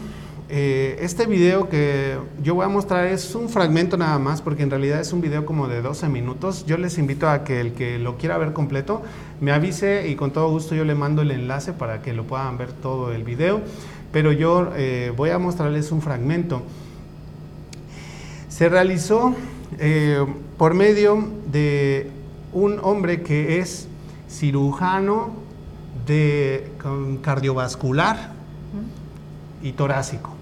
[0.47, 4.69] Eh, este video que yo voy a mostrar es un fragmento nada más, porque en
[4.69, 6.65] realidad es un video como de 12 minutos.
[6.67, 9.01] Yo les invito a que el que lo quiera ver completo
[9.41, 12.59] me avise y con todo gusto yo le mando el enlace para que lo puedan
[12.59, 13.61] ver todo el video.
[14.11, 16.61] Pero yo eh, voy a mostrarles un fragmento.
[18.47, 19.33] Se realizó
[19.79, 20.23] eh,
[20.59, 22.11] por medio de
[22.53, 23.87] un hombre que es
[24.29, 25.33] cirujano
[26.05, 26.71] de
[27.23, 28.31] cardiovascular
[29.63, 30.34] y torácico.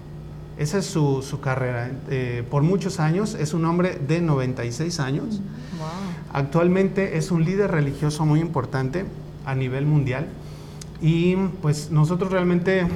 [0.56, 1.90] Esa es su, su carrera.
[2.10, 5.40] Eh, por muchos años es un hombre de 96 años.
[5.78, 5.88] Wow.
[6.32, 9.04] Actualmente es un líder religioso muy importante
[9.44, 10.28] a nivel mundial
[11.00, 12.86] y pues nosotros realmente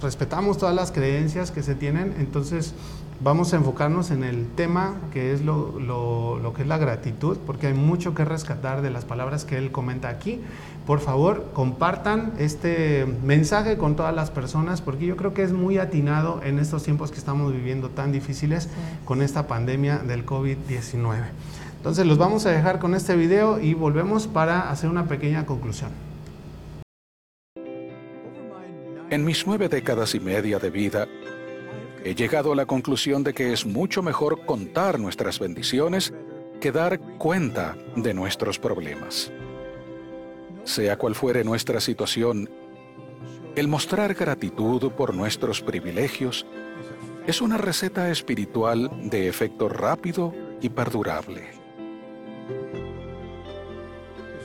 [0.00, 2.74] respetamos todas las creencias que se tienen, entonces
[3.22, 7.68] vamos a enfocarnos en el tema que es lo, lo, que es la gratitud, porque
[7.68, 10.40] hay mucho que rescatar de las palabras que él comenta aquí.
[10.86, 15.78] Por favor, compartan este mensaje con todas las personas, porque yo creo que es muy
[15.78, 18.68] atinado en estos tiempos que estamos viviendo tan difíciles
[19.04, 21.16] con esta pandemia del COVID-19.
[21.76, 25.90] Entonces los vamos a dejar con este video y volvemos para hacer una pequeña conclusión.
[29.10, 31.08] En mis nueve décadas y media de vida,
[32.04, 36.12] he llegado a la conclusión de que es mucho mejor contar nuestras bendiciones
[36.60, 39.32] que dar cuenta de nuestros problemas.
[40.64, 42.50] Sea cual fuere nuestra situación,
[43.56, 46.46] el mostrar gratitud por nuestros privilegios
[47.26, 51.42] es una receta espiritual de efecto rápido y perdurable.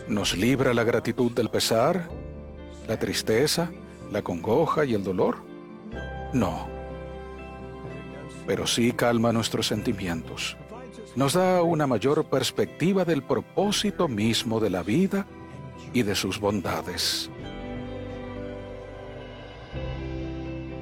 [0.07, 2.09] ¿Nos libra la gratitud del pesar,
[2.87, 3.71] la tristeza,
[4.11, 5.37] la congoja y el dolor?
[6.33, 6.74] No
[8.45, 10.57] pero sí calma nuestros sentimientos.
[11.15, 15.25] Nos da una mayor perspectiva del propósito mismo de la vida
[15.93, 17.29] y de sus bondades.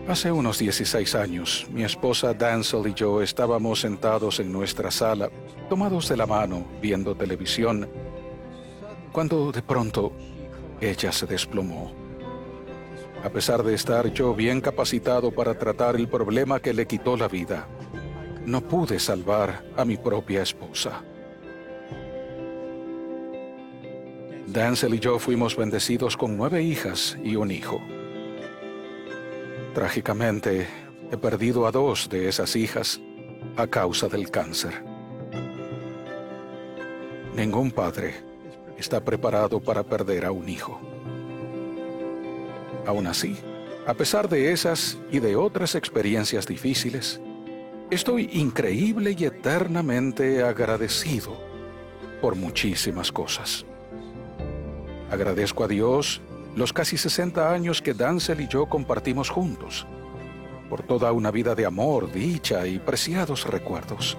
[0.08, 5.30] Hace unos 16 años, mi esposa Dancel y yo estábamos sentados en nuestra sala,
[5.70, 7.88] tomados de la mano, viendo televisión,
[9.14, 10.12] cuando de pronto
[10.82, 12.03] ella se desplomó.
[13.24, 17.30] A pesar de estar yo bien capacitado para tratar el problema que le quitó la
[17.30, 17.68] vida,
[18.46, 21.02] no pude salvar a mi propia esposa.
[24.46, 27.82] Dancel y yo fuimos bendecidos con nueve hijas y un hijo.
[29.74, 30.68] Trágicamente,
[31.10, 33.00] he perdido a dos de esas hijas
[33.56, 34.84] a causa del cáncer.
[37.36, 38.16] Ningún padre
[38.78, 40.93] está preparado para perder a un hijo.
[42.86, 43.38] Aún así,
[43.86, 47.22] a pesar de esas y de otras experiencias difíciles,
[47.90, 51.38] estoy increíble y eternamente agradecido
[52.22, 53.66] por muchísimas cosas.
[55.12, 56.22] Agradezco a Dios
[56.56, 59.86] los casi 60 años que Dancel y yo compartimos juntos,
[60.70, 64.18] por toda una vida de amor, dicha y preciados recuerdos.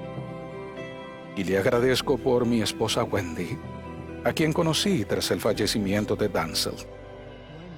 [1.37, 3.59] Y le agradezco por mi esposa Wendy,
[4.25, 6.75] a quien conocí tras el fallecimiento de Dancel.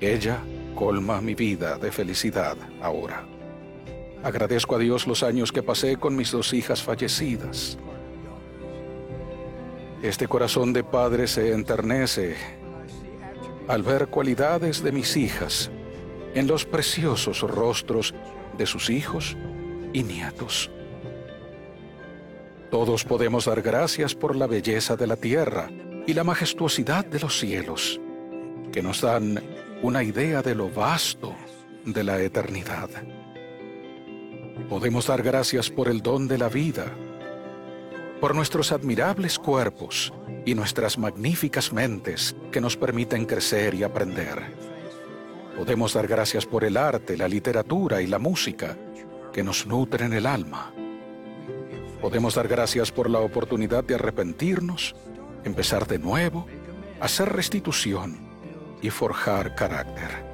[0.00, 0.40] Ella
[0.76, 3.26] colma mi vida de felicidad ahora.
[4.22, 7.78] Agradezco a Dios los años que pasé con mis dos hijas fallecidas.
[10.02, 12.36] Este corazón de padre se enternece
[13.66, 15.70] al ver cualidades de mis hijas
[16.34, 18.14] en los preciosos rostros
[18.56, 19.36] de sus hijos
[19.92, 20.70] y nietos.
[22.70, 25.70] Todos podemos dar gracias por la belleza de la tierra
[26.06, 28.00] y la majestuosidad de los cielos,
[28.70, 29.40] que nos dan
[29.82, 31.34] una idea de lo vasto
[31.84, 32.88] de la eternidad.
[34.68, 36.86] Podemos dar gracias por el don de la vida,
[38.20, 40.12] por nuestros admirables cuerpos
[40.46, 44.42] y nuestras magníficas mentes que nos permiten crecer y aprender.
[45.56, 48.76] Podemos dar gracias por el arte, la literatura y la música
[49.32, 50.72] que nos nutren el alma.
[52.00, 54.96] Podemos dar gracias por la oportunidad de arrepentirnos,
[55.44, 56.46] empezar de nuevo,
[57.00, 58.25] hacer restitución
[58.82, 60.24] y forjar carácter.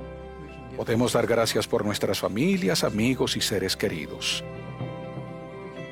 [0.77, 4.43] Podemos dar gracias por nuestras familias, amigos y seres queridos.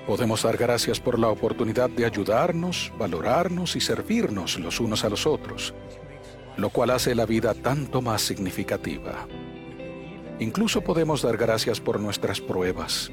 [0.07, 5.27] Podemos dar gracias por la oportunidad de ayudarnos, valorarnos y servirnos los unos a los
[5.27, 5.75] otros,
[6.57, 9.29] lo cual hace la vida tanto más significativa.
[10.41, 13.13] Incluso podemos dar gracias por nuestras pruebas,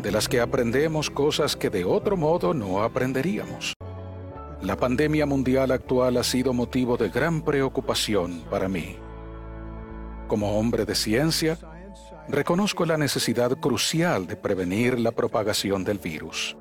[0.00, 3.75] de las que aprendemos cosas que de otro modo no aprenderíamos.
[4.66, 8.96] La pandemia mundial actual ha sido motivo de gran preocupación para mí.
[10.26, 11.56] Como hombre de ciencia,
[12.26, 16.56] reconozco la necesidad crucial de prevenir la propagación del virus.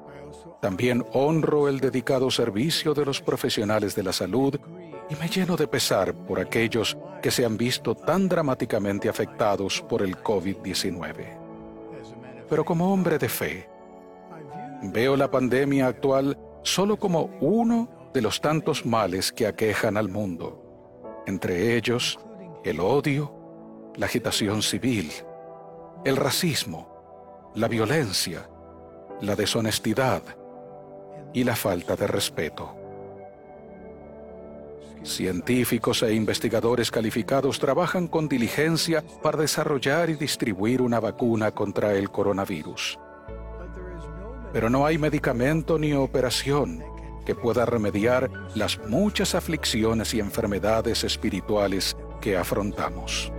[0.62, 4.56] También honro el dedicado servicio de los profesionales de la salud
[5.10, 10.04] y me lleno de pesar por aquellos que se han visto tan dramáticamente afectados por
[10.04, 11.40] el COVID-19.
[12.48, 13.68] Pero como hombre de fe,
[14.84, 21.22] veo la pandemia actual solo como uno de los tantos males que aquejan al mundo,
[21.28, 22.18] entre ellos
[22.64, 25.12] el odio, la agitación civil,
[26.06, 28.50] el racismo, la violencia,
[29.20, 30.24] la deshonestidad
[31.34, 32.74] y la falta de respeto.
[35.04, 42.10] Científicos e investigadores calificados trabajan con diligencia para desarrollar y distribuir una vacuna contra el
[42.10, 42.98] coronavirus
[44.54, 46.82] pero no hay medicamento ni operación
[47.26, 53.32] que pueda remediar las muchas aflicciones y enfermedades espirituales que afrontamos.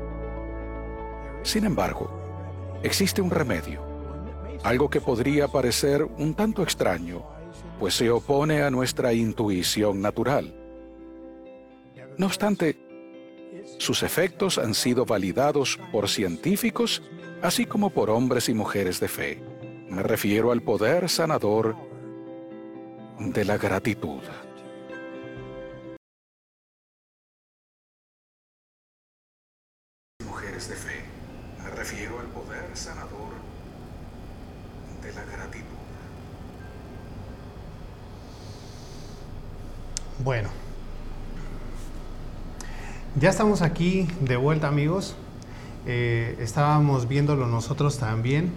[1.42, 2.10] Sin embargo,
[2.82, 3.80] existe un remedio,
[4.64, 7.22] algo que podría parecer un tanto extraño,
[7.78, 10.54] pues se opone a nuestra intuición natural.
[12.18, 12.76] No obstante,
[13.78, 17.02] sus efectos han sido validados por científicos,
[17.42, 19.42] así como por hombres y mujeres de fe.
[19.88, 21.76] Me refiero al poder sanador
[23.18, 24.20] de la gratitud.
[30.24, 31.04] Mujeres de fe.
[31.62, 33.32] Me refiero al poder sanador
[35.02, 35.64] de la gratitud.
[40.22, 40.48] Bueno,
[43.18, 45.16] ya estamos aquí de vuelta amigos.
[45.86, 48.50] Eh, estábamos viéndolo nosotros también,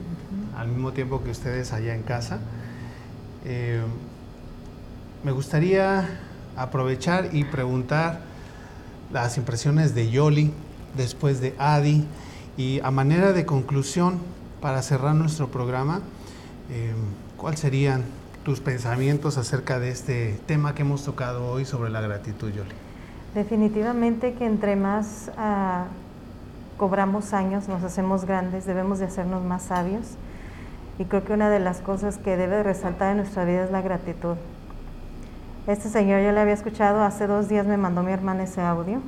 [0.57, 2.39] al mismo tiempo que ustedes allá en casa.
[3.45, 3.81] Eh,
[5.23, 6.07] me gustaría
[6.55, 8.21] aprovechar y preguntar
[9.11, 10.53] las impresiones de Yoli,
[10.95, 12.05] después de Adi,
[12.57, 14.19] y a manera de conclusión,
[14.61, 16.01] para cerrar nuestro programa,
[16.69, 16.93] eh,
[17.37, 18.03] ¿cuáles serían
[18.43, 22.69] tus pensamientos acerca de este tema que hemos tocado hoy sobre la gratitud, Yoli?
[23.33, 25.85] Definitivamente que entre más ah,
[26.77, 30.03] cobramos años, nos hacemos grandes, debemos de hacernos más sabios.
[30.97, 33.81] Y creo que una de las cosas que debe resaltar en nuestra vida es la
[33.81, 34.35] gratitud.
[35.69, 39.03] Este señor yo le había escuchado, hace dos días me mandó mi hermana ese audio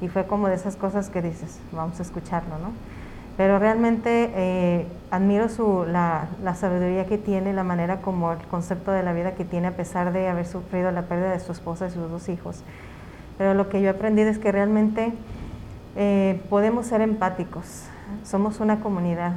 [0.00, 2.72] y fue como de esas cosas que dices, vamos a escucharlo, ¿no?
[3.36, 8.90] Pero realmente eh, admiro su, la, la, sabiduría que tiene, la manera como el concepto
[8.90, 11.86] de la vida que tiene a pesar de haber sufrido la pérdida de su esposa
[11.86, 12.64] y sus dos hijos.
[13.38, 15.12] Pero lo que yo he aprendido es que realmente
[15.94, 17.84] eh, podemos ser empáticos,
[18.24, 19.34] somos una comunidad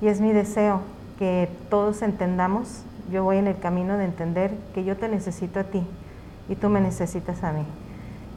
[0.00, 0.80] y es mi deseo
[1.20, 2.82] que todos entendamos,
[3.12, 5.82] yo voy en el camino de entender que yo te necesito a ti
[6.48, 7.64] y tú me necesitas a mí.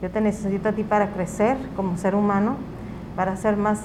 [0.00, 2.56] Yo te necesito a ti para crecer como ser humano,
[3.14, 3.80] para ser más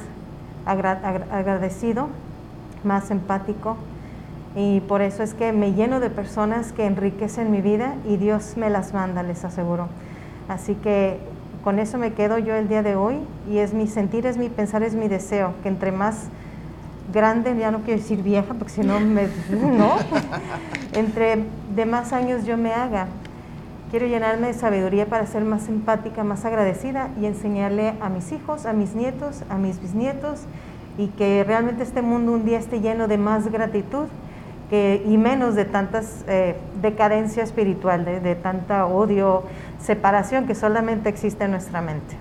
[0.65, 2.09] agradecido,
[2.83, 3.77] más empático.
[4.55, 8.55] Y por eso es que me lleno de personas que enriquecen mi vida y Dios
[8.57, 9.87] me las manda, les aseguro.
[10.47, 11.19] Así que
[11.63, 13.19] con eso me quedo yo el día de hoy
[13.49, 16.29] y es mi sentir, es mi pensar, es mi deseo, que entre más
[17.13, 19.27] grande, ya no quiero decir vieja, porque si no me...
[19.51, 19.95] no,
[20.93, 21.43] entre
[21.75, 23.07] de más años yo me haga.
[23.91, 28.65] Quiero llenarme de sabiduría para ser más empática, más agradecida y enseñarle a mis hijos,
[28.65, 30.41] a mis nietos, a mis bisnietos
[30.97, 34.07] y que realmente este mundo un día esté lleno de más gratitud
[34.69, 39.43] y menos de tantas eh, decadencia espiritual, de, de tanta odio,
[39.81, 42.17] separación que solamente existe en nuestra mente.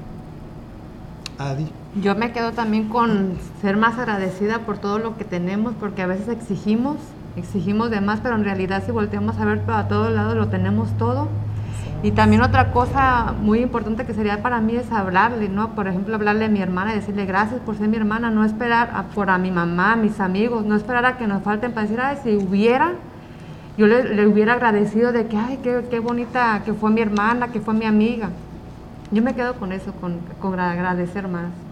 [1.39, 1.73] Adi.
[2.03, 6.07] Yo me quedo también con ser más agradecida por todo lo que tenemos, porque a
[6.07, 6.97] veces exigimos,
[7.37, 10.91] exigimos de más, pero en realidad si volteamos a ver para todos lados lo tenemos
[10.99, 11.29] todo.
[12.03, 15.71] Y también otra cosa muy importante que sería para mí es hablarle, ¿no?
[15.71, 19.07] Por ejemplo, hablarle a mi hermana y decirle gracias por ser mi hermana, no esperar
[19.15, 22.01] por a mi mamá, a mis amigos, no esperar a que nos falten para decir,
[22.03, 22.93] ay, si hubiera,
[23.79, 27.61] yo le, hubiera agradecido de que, ay, qué, qué, bonita que fue mi hermana, que
[27.61, 28.29] fue mi amiga.
[29.11, 31.66] Yo me quedo con eso, con, con agradecer más.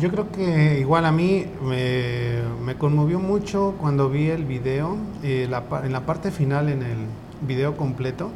[0.00, 5.46] Yo creo que igual a mí me, me conmovió mucho cuando vi el video, eh,
[5.50, 6.96] la, en la parte final, en el
[7.46, 8.30] video completo,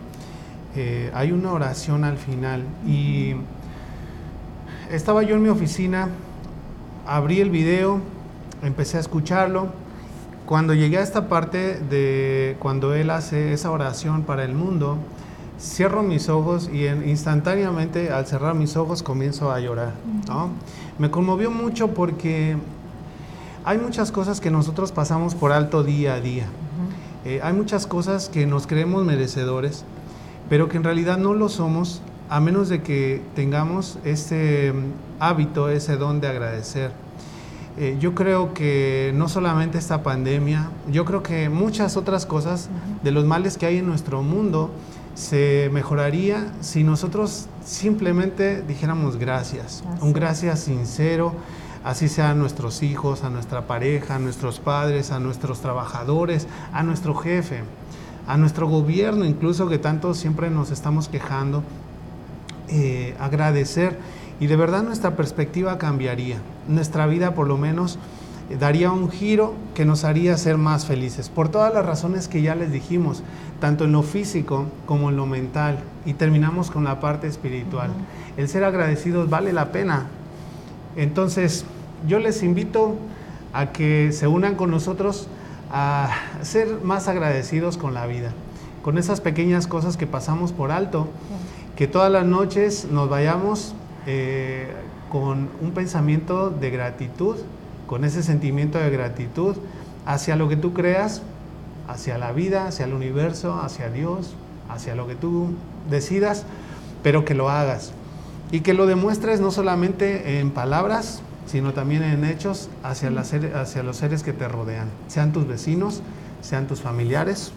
[0.77, 3.37] eh, hay una oración al final y
[4.91, 6.09] estaba yo en mi oficina,
[7.07, 7.99] abrí el video,
[8.63, 9.69] empecé a escucharlo
[10.45, 14.99] cuando llegué a esta parte de cuando él hace esa oración para el mundo,
[15.59, 19.95] cierro mis ojos y instantáneamente al cerrar mis ojos comienzo a llorar.
[20.99, 22.57] Me conmovió mucho porque
[23.65, 26.47] hay muchas cosas que nosotros pasamos por alto día a día.
[27.25, 29.85] Eh, hay muchas cosas que nos creemos merecedores,
[30.49, 35.69] pero que en realidad no lo somos a menos de que tengamos ese mm, hábito,
[35.69, 36.93] ese don de agradecer.
[37.77, 42.69] Eh, yo creo que no solamente esta pandemia, yo creo que muchas otras cosas
[43.03, 44.71] de los males que hay en nuestro mundo
[45.15, 51.35] se mejoraría si nosotros simplemente dijéramos gracias, un gracias sincero,
[51.85, 56.83] así sea a nuestros hijos, a nuestra pareja, a nuestros padres, a nuestros trabajadores, a
[56.83, 57.61] nuestro jefe,
[58.27, 61.63] a nuestro gobierno, incluso que tanto siempre nos estamos quejando,
[62.69, 63.99] eh, agradecer.
[64.41, 66.39] Y de verdad nuestra perspectiva cambiaría.
[66.67, 67.99] Nuestra vida por lo menos
[68.51, 72.43] eh, daría un giro que nos haría ser más felices, por todas las razones que
[72.43, 73.23] ya les dijimos,
[73.61, 77.91] tanto en lo físico como en lo mental, y terminamos con la parte espiritual.
[78.37, 80.07] El ser agradecidos vale la pena.
[80.97, 81.65] Entonces,
[82.07, 82.97] yo les invito
[83.53, 85.29] a que se unan con nosotros
[85.71, 86.11] a
[86.43, 88.33] ser más agradecidos con la vida,
[88.83, 91.09] con esas pequeñas cosas que pasamos por alto,
[91.77, 93.75] que todas las noches nos vayamos
[94.07, 94.73] eh,
[95.11, 97.37] con un pensamiento de gratitud,
[97.87, 99.57] con ese sentimiento de gratitud
[100.07, 101.23] hacia lo que tú creas,
[101.89, 104.35] hacia la vida, hacia el universo, hacia Dios,
[104.69, 105.55] hacia lo que tú
[105.91, 106.45] decidas,
[107.03, 107.93] pero que lo hagas.
[108.51, 114.23] Y que lo demuestres no solamente en palabras, sino también en hechos hacia, los seres
[114.23, 116.03] que te rodean, sean tus vecinos,
[116.41, 117.53] sean tus familiares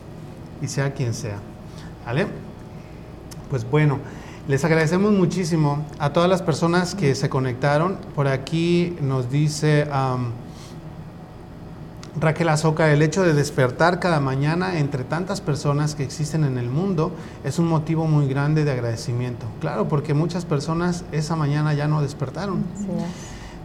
[0.61, 1.37] y sea quien sea.
[2.05, 2.27] ¿Vale?
[3.49, 3.99] Pues bueno,
[4.47, 7.97] les agradecemos muchísimo a todas las personas que se conectaron.
[8.15, 9.87] Por aquí nos dice
[12.19, 16.67] Raquel Azoka, el hecho de despertar cada mañana entre tantas personas que existen en el
[16.67, 17.11] mundo
[17.43, 19.45] es un motivo muy grande de agradecimiento.
[19.61, 22.63] Claro, porque muchas personas esa mañana ya no despertaron.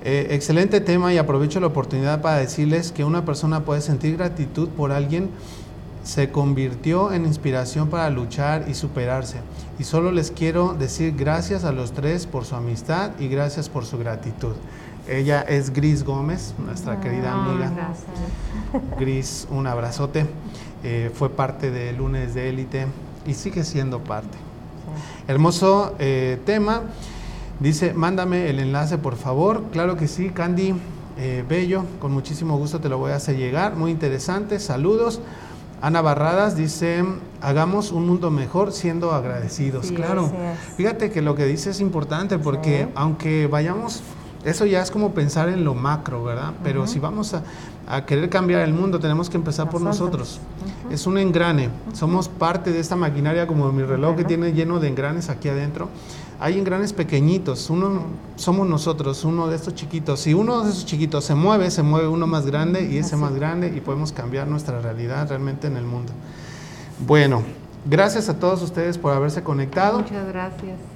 [0.05, 4.68] Eh, excelente tema y aprovecho la oportunidad para decirles que una persona puede sentir gratitud
[4.68, 5.30] por alguien
[6.03, 9.38] se convirtió en inspiración para luchar y superarse.
[9.78, 13.84] Y solo les quiero decir gracias a los tres por su amistad y gracias por
[13.84, 14.55] su gratitud.
[15.09, 17.72] Ella es Gris Gómez, nuestra querida ah, amiga.
[17.74, 18.98] Gracias.
[18.98, 20.26] Gris, un abrazote.
[20.84, 22.86] Eh, fue parte de Lunes de Élite
[23.26, 24.38] y sigue siendo parte.
[25.26, 26.82] Hermoso eh, tema.
[27.61, 29.64] Dice, mándame el enlace por favor.
[29.72, 30.74] Claro que sí, Candy
[31.18, 33.76] eh, Bello, con muchísimo gusto te lo voy a hacer llegar.
[33.76, 35.20] Muy interesante, saludos.
[35.80, 37.05] Ana Barradas dice,
[37.40, 39.90] hagamos un mundo mejor siendo agradecidos.
[39.90, 40.30] claro,
[40.76, 44.00] fíjate que lo que dice es importante porque aunque vayamos,
[44.45, 46.53] eso ya es como pensar en lo macro, ¿verdad?
[46.62, 47.43] Pero si vamos a,
[48.07, 50.40] querer cambiar el mundo, tenemos que empezar por nosotros.
[50.90, 54.88] Es un engrane, somos parte de esta maquinaria como mi reloj que tiene lleno de
[54.88, 55.88] engranes aquí adentro
[56.43, 58.03] hay engranes pequeñitos, uno
[58.34, 60.18] somos nosotros, uno de estos chiquitos.
[60.18, 63.32] Si uno de esos chiquitos se mueve, se mueve uno más grande y ese más
[63.32, 66.12] grande y podemos cambiar nuestra realidad realmente en el mundo.
[67.07, 67.45] Bueno,
[67.88, 70.01] gracias a todos ustedes por haberse conectado.
[70.01, 70.91] Muchas gracias.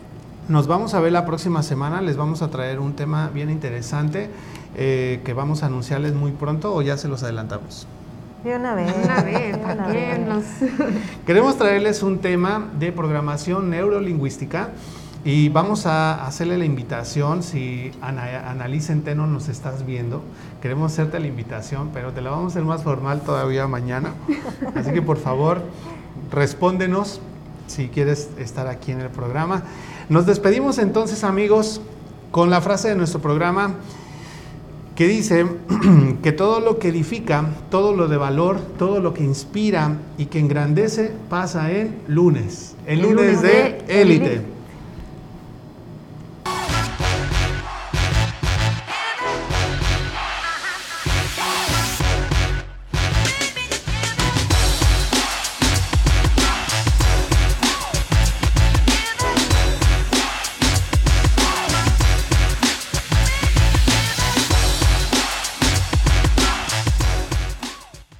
[0.48, 4.30] Nos vamos a ver la próxima semana, les vamos a traer un tema bien interesante
[4.76, 7.88] eh, que vamos a anunciarles muy pronto o ya se los adelantamos.
[8.44, 8.94] De una vez.
[9.02, 10.46] Una vez, una vez.
[11.26, 14.68] Queremos traerles un tema de programación neurolingüística
[15.24, 20.22] y vamos a hacerle la invitación, si Analicen Teno nos estás viendo,
[20.62, 24.12] queremos hacerte la invitación, pero te la vamos a hacer más formal todavía mañana.
[24.76, 25.62] Así que por favor,
[26.30, 27.20] respóndenos
[27.66, 29.64] si quieres estar aquí en el programa.
[30.08, 31.80] Nos despedimos entonces amigos
[32.30, 33.74] con la frase de nuestro programa
[34.94, 35.46] que dice
[36.22, 40.38] que todo lo que edifica, todo lo de valor, todo lo que inspira y que
[40.38, 44.55] engrandece pasa en lunes, el, lunes, de élite.